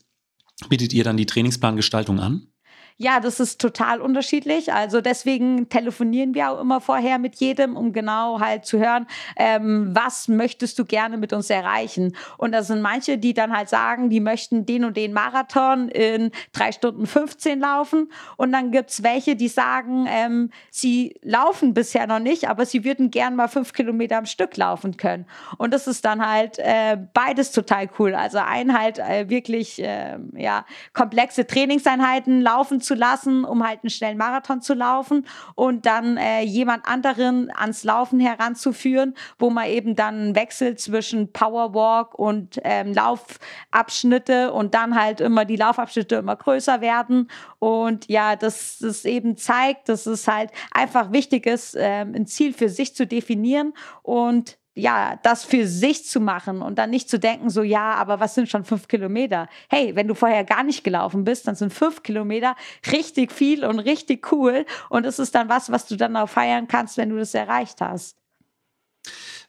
bietet 0.68 0.92
ihr 0.92 1.04
dann 1.04 1.16
die 1.16 1.26
Trainingsplangestaltung 1.26 2.20
an? 2.20 2.48
Ja, 2.96 3.18
das 3.18 3.40
ist 3.40 3.60
total 3.60 4.00
unterschiedlich. 4.00 4.72
Also 4.72 5.00
deswegen 5.00 5.68
telefonieren 5.68 6.32
wir 6.32 6.50
auch 6.50 6.60
immer 6.60 6.80
vorher 6.80 7.18
mit 7.18 7.34
jedem, 7.36 7.76
um 7.76 7.92
genau 7.92 8.38
halt 8.38 8.66
zu 8.66 8.78
hören, 8.78 9.08
ähm, 9.36 9.90
was 9.92 10.28
möchtest 10.28 10.78
du 10.78 10.84
gerne 10.84 11.16
mit 11.16 11.32
uns 11.32 11.50
erreichen. 11.50 12.14
Und 12.38 12.52
da 12.52 12.62
sind 12.62 12.82
manche, 12.82 13.18
die 13.18 13.34
dann 13.34 13.52
halt 13.52 13.68
sagen, 13.68 14.10
die 14.10 14.20
möchten 14.20 14.64
den 14.64 14.84
und 14.84 14.96
den 14.96 15.12
Marathon 15.12 15.88
in 15.88 16.30
drei 16.52 16.70
Stunden 16.70 17.08
15 17.08 17.58
laufen. 17.58 18.12
Und 18.36 18.52
dann 18.52 18.70
gibt's 18.70 19.02
welche, 19.02 19.34
die 19.34 19.48
sagen, 19.48 20.06
ähm, 20.08 20.50
sie 20.70 21.18
laufen 21.20 21.74
bisher 21.74 22.06
noch 22.06 22.20
nicht, 22.20 22.48
aber 22.48 22.64
sie 22.64 22.84
würden 22.84 23.10
gern 23.10 23.34
mal 23.34 23.48
fünf 23.48 23.72
Kilometer 23.72 24.18
am 24.18 24.26
Stück 24.26 24.56
laufen 24.56 24.96
können. 24.96 25.26
Und 25.58 25.74
das 25.74 25.88
ist 25.88 26.04
dann 26.04 26.24
halt 26.24 26.60
äh, 26.60 26.96
beides 27.12 27.50
total 27.50 27.90
cool. 27.98 28.14
Also 28.14 28.38
ein 28.38 28.78
halt 28.78 29.00
äh, 29.00 29.28
wirklich 29.28 29.82
äh, 29.82 30.16
ja, 30.36 30.64
komplexe 30.92 31.44
Trainingseinheiten 31.44 32.40
laufen 32.40 32.82
zu 32.84 32.94
lassen, 32.94 33.44
um 33.44 33.66
halt 33.66 33.80
einen 33.82 33.90
schnellen 33.90 34.18
Marathon 34.18 34.62
zu 34.62 34.74
laufen 34.74 35.26
und 35.54 35.86
dann 35.86 36.16
äh, 36.16 36.42
jemand 36.42 36.86
anderen 36.86 37.50
ans 37.54 37.84
Laufen 37.84 38.20
heranzuführen, 38.20 39.14
wo 39.38 39.50
man 39.50 39.66
eben 39.68 39.96
dann 39.96 40.34
wechselt 40.34 40.80
zwischen 40.80 41.32
Powerwalk 41.32 42.14
und 42.14 42.60
ähm, 42.62 42.92
Laufabschnitte 42.92 44.52
und 44.52 44.74
dann 44.74 44.94
halt 44.94 45.20
immer 45.20 45.44
die 45.44 45.56
Laufabschnitte 45.56 46.16
immer 46.16 46.36
größer 46.36 46.80
werden. 46.80 47.28
Und 47.58 48.08
ja, 48.08 48.36
dass 48.36 48.78
das 48.78 49.04
eben 49.04 49.36
zeigt, 49.36 49.88
dass 49.88 50.06
es 50.06 50.28
halt 50.28 50.50
einfach 50.70 51.12
wichtig 51.12 51.46
ist, 51.46 51.76
ähm, 51.78 52.14
ein 52.14 52.26
Ziel 52.26 52.52
für 52.52 52.68
sich 52.68 52.94
zu 52.94 53.06
definieren 53.06 53.72
und 54.02 54.58
ja, 54.74 55.18
das 55.22 55.44
für 55.44 55.66
sich 55.68 56.04
zu 56.04 56.20
machen 56.20 56.60
und 56.60 56.76
dann 56.78 56.90
nicht 56.90 57.08
zu 57.08 57.18
denken, 57.18 57.48
so, 57.48 57.62
ja, 57.62 57.94
aber 57.94 58.18
was 58.18 58.34
sind 58.34 58.48
schon 58.48 58.64
fünf 58.64 58.88
Kilometer? 58.88 59.48
Hey, 59.68 59.94
wenn 59.94 60.08
du 60.08 60.14
vorher 60.14 60.44
gar 60.44 60.64
nicht 60.64 60.82
gelaufen 60.82 61.24
bist, 61.24 61.46
dann 61.46 61.54
sind 61.54 61.72
fünf 61.72 62.02
Kilometer 62.02 62.56
richtig 62.90 63.30
viel 63.30 63.64
und 63.64 63.78
richtig 63.78 64.32
cool. 64.32 64.66
Und 64.90 65.06
es 65.06 65.18
ist 65.18 65.34
dann 65.34 65.48
was, 65.48 65.70
was 65.70 65.86
du 65.86 65.96
dann 65.96 66.16
auch 66.16 66.28
feiern 66.28 66.66
kannst, 66.66 66.96
wenn 66.96 67.10
du 67.10 67.16
das 67.16 67.34
erreicht 67.34 67.80
hast. 67.80 68.16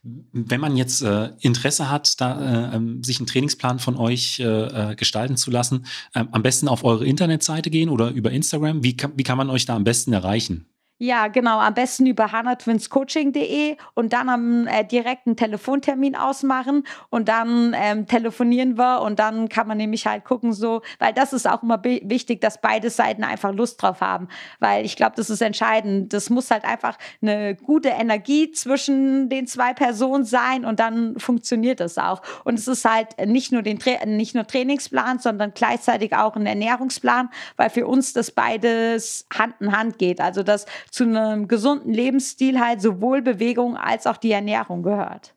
Wenn 0.04 0.62
man 0.62 0.78
jetzt 0.78 1.02
äh, 1.02 1.32
Interesse 1.40 1.90
hat, 1.90 2.22
da, 2.22 2.70
äh, 2.72 2.76
ähm, 2.76 3.04
sich 3.04 3.18
einen 3.18 3.26
Trainingsplan 3.26 3.80
von 3.80 3.98
euch 3.98 4.40
äh, 4.40 4.44
äh 4.92 4.96
gestalten 4.96 5.36
zu 5.36 5.50
lassen, 5.50 5.88
ähm, 6.14 6.30
am 6.32 6.44
besten 6.44 6.68
auf 6.68 6.84
eure 6.84 7.08
Internetseite 7.08 7.72
gehen 7.72 7.90
oder 7.90 8.12
über 8.12 8.30
Instagram. 8.30 8.84
Wie 8.84 8.96
wie 9.16 9.24
kann 9.24 9.38
man 9.38 9.50
euch 9.50 9.66
da 9.66 9.76
am 9.76 9.84
besten 9.84 10.14
erreichen? 10.14 10.68
Ja, 10.98 11.28
genau. 11.28 11.60
Am 11.60 11.74
besten 11.74 12.06
über 12.06 12.32
hanatwinscoaching.de 12.32 13.76
und 13.96 14.14
dann 14.14 14.30
am 14.30 14.66
äh, 14.66 14.86
direkten 14.86 15.36
Telefontermin 15.36 16.16
ausmachen 16.16 16.88
und 17.10 17.28
dann 17.28 17.76
ähm, 17.78 18.08
telefonieren 18.08 18.78
wir 18.78 19.02
und 19.02 19.20
dann 19.20 19.50
kann 19.50 19.68
man 19.68 19.76
nämlich 19.76 20.08
halt 20.08 20.24
gucken, 20.24 20.54
so, 20.54 20.84
weil 21.00 21.12
das 21.12 21.34
ist 21.34 21.50
auch 21.50 21.64
immer 21.64 21.84
wichtig, 21.84 22.40
dass 22.40 22.62
beide 22.62 22.90
Seiten 22.90 23.26
einfach 23.26 23.52
Lust 23.54 23.82
drauf 23.82 24.00
haben, 24.00 24.30
weil 24.62 24.86
ich 24.86 24.96
glaube, 24.96 25.18
das 25.18 25.30
ist 25.30 25.42
entscheidend. 25.42 26.14
Das 26.14 26.30
muss 26.30 26.50
halt 26.50 26.64
einfach 26.64 26.98
eine 27.22 27.56
gute 27.56 27.90
Energie 27.90 28.52
zwischen 28.52 29.28
den 29.28 29.48
zwei 29.48 29.74
Personen 29.74 30.24
sein 30.24 30.64
und 30.64 30.80
dann 30.80 31.20
funktioniert 31.20 31.82
das 31.82 31.98
auch. 31.98 32.22
Und 32.46 32.58
es 32.58 32.70
ist 32.70 32.86
halt 32.86 33.18
nicht 33.26 33.52
nur 33.52 33.64
den 33.64 33.80
Tra 33.80 34.06
nicht 34.06 34.34
nur 34.34 34.48
Trainingsplan, 34.48 35.20
sondern 35.20 35.54
gleichzeitig 35.54 36.16
auch 36.16 36.38
ein 36.38 36.46
Ernährungsplan, 36.46 37.32
weil 37.58 37.70
für 37.70 37.86
uns 37.86 38.14
das 38.14 38.32
beides 38.32 39.28
Hand 39.38 39.56
in 39.60 39.78
Hand 39.78 39.98
geht. 40.00 40.22
Also 40.22 40.42
das 40.42 40.66
zu 40.96 41.04
einem 41.04 41.50
gesunden 41.50 41.94
Lebensstil 41.94 42.60
halt 42.60 42.82
sowohl 42.82 43.22
Bewegung 43.22 43.76
als 43.76 44.08
auch 44.08 44.16
die 44.16 44.32
Ernährung 44.32 44.82
gehört. 44.82 45.36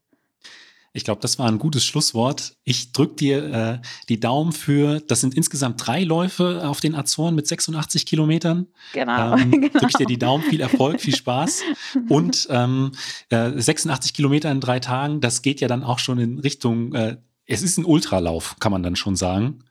Ich 0.92 1.04
glaube, 1.04 1.20
das 1.20 1.38
war 1.38 1.46
ein 1.48 1.58
gutes 1.58 1.84
Schlusswort. 1.84 2.56
Ich 2.64 2.92
drücke 2.92 3.16
dir 3.16 3.52
äh, 3.52 3.78
die 4.08 4.20
Daumen 4.20 4.52
für, 4.52 5.00
das 5.00 5.20
sind 5.20 5.34
insgesamt 5.34 5.86
drei 5.86 6.02
Läufe 6.02 6.66
auf 6.66 6.80
den 6.80 6.94
Azoren 6.94 7.34
mit 7.34 7.46
86 7.46 8.06
Kilometern. 8.06 8.68
Genau. 8.94 9.36
Ähm, 9.36 9.50
genau. 9.50 9.68
Drücke 9.68 9.86
ich 9.88 9.96
dir 9.96 10.06
die 10.06 10.18
Daumen, 10.18 10.44
viel 10.44 10.60
Erfolg, 10.60 11.00
viel 11.00 11.14
Spaß. 11.14 11.62
Und 12.08 12.46
ähm, 12.50 12.92
äh, 13.28 13.50
86 13.60 14.14
Kilometer 14.14 14.50
in 14.50 14.60
drei 14.60 14.80
Tagen, 14.80 15.20
das 15.20 15.42
geht 15.42 15.60
ja 15.60 15.68
dann 15.68 15.84
auch 15.84 15.98
schon 15.98 16.18
in 16.18 16.38
Richtung 16.38 16.94
äh, 16.94 17.16
es 17.50 17.62
ist 17.62 17.78
ein 17.78 17.87
Ultralauf, 17.87 18.56
kann 18.61 18.70
man 18.70 18.82
dann 18.82 18.94
schon 18.94 19.16
sagen. 19.16 19.64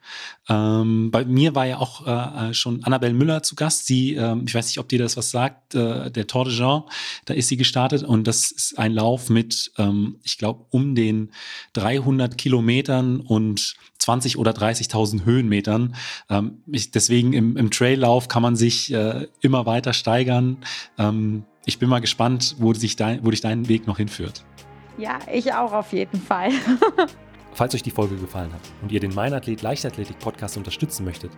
Ähm, 0.50 1.12
bei 1.12 1.26
mir 1.26 1.54
war 1.54 1.68
ja 1.68 1.78
auch 1.78 2.08
äh, 2.08 2.50
äh, 2.50 2.54
schon 2.56 2.84
Annabelle 2.84 3.14
Müller 3.14 3.44
zu 3.44 3.54
Gast. 3.54 3.86
Sie, 3.86 4.16
ähm, 4.16 4.46
ich 4.48 4.56
weiß 4.56 4.66
nicht, 4.66 4.80
ob 4.80 4.90
dir 4.90 4.98
das 4.98 5.16
was 5.16 5.30
sagt, 5.30 5.76
äh, 5.76 6.10
der 6.10 6.26
Tour 6.26 6.46
de 6.46 6.56
Jean, 6.56 6.84
da 7.26 7.36
ist 7.36 7.50
sie 7.50 7.58
gestartet 7.58 8.02
und 8.02 8.26
das 8.26 8.52
ist 8.52 8.80
ein 8.80 8.94
Lauf 8.94 9.30
mit, 9.30 9.72
ähm, 9.78 10.18
ich 10.24 10.40
glaube, 10.40 10.66
um 10.72 10.96
den 10.96 11.30
300 11.74 12.36
Kilometern 12.36 13.20
und 13.20 13.76
20 14.00 14.40
oder 14.40 14.52
30.000 14.52 15.26
Höhenmetern. 15.26 15.96
Ähm, 16.32 16.64
ich, 16.66 16.90
deswegen 16.90 17.34
im, 17.34 17.58
im 17.58 17.70
Traillauf 17.70 18.28
kann 18.28 18.42
man 18.42 18.56
sich 18.56 18.92
äh, 18.92 19.28
immer 19.42 19.68
weiter 19.68 19.94
steigern. 19.94 20.58
Ähm, 20.98 21.44
ich 21.66 21.78
bin 21.78 21.90
mal 21.90 22.00
gespannt, 22.00 22.56
wo, 22.58 22.74
sich 22.74 22.96
dein, 22.96 23.24
wo 23.24 23.30
dich 23.30 23.42
dein 23.42 23.68
Weg 23.68 23.86
noch 23.86 23.98
hinführt. 23.98 24.44
Ja, 24.98 25.20
ich 25.32 25.54
auch 25.54 25.74
auf 25.74 25.94
jeden 25.94 26.20
Fall. 26.20 26.50
Falls 27.58 27.74
euch 27.74 27.82
die 27.82 27.90
Folge 27.90 28.16
gefallen 28.18 28.54
hat 28.54 28.62
und 28.84 28.92
ihr 28.92 29.00
den 29.00 29.16
Meinathlet 29.16 29.64
Leichtathletik 29.64 30.20
Podcast 30.20 30.58
unterstützen 30.58 31.04
möchtet, 31.04 31.32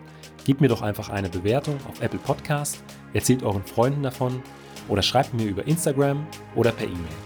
gebt 0.43 0.59
mir 0.59 0.67
doch 0.67 0.81
einfach 0.81 1.07
eine 1.07 1.29
Bewertung 1.29 1.77
auf 1.89 2.01
Apple 2.01 2.19
Podcast, 2.19 2.83
erzählt 3.13 3.41
euren 3.41 3.63
Freunden 3.63 4.03
davon 4.03 4.43
oder 4.89 5.01
schreibt 5.01 5.33
mir 5.33 5.45
über 5.45 5.65
Instagram 5.65 6.27
oder 6.55 6.73
per 6.73 6.87
E-Mail. 6.87 7.17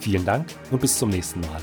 Vielen 0.00 0.24
Dank 0.24 0.46
und 0.70 0.80
bis 0.80 0.98
zum 0.98 1.10
nächsten 1.10 1.42
Mal. 1.42 1.60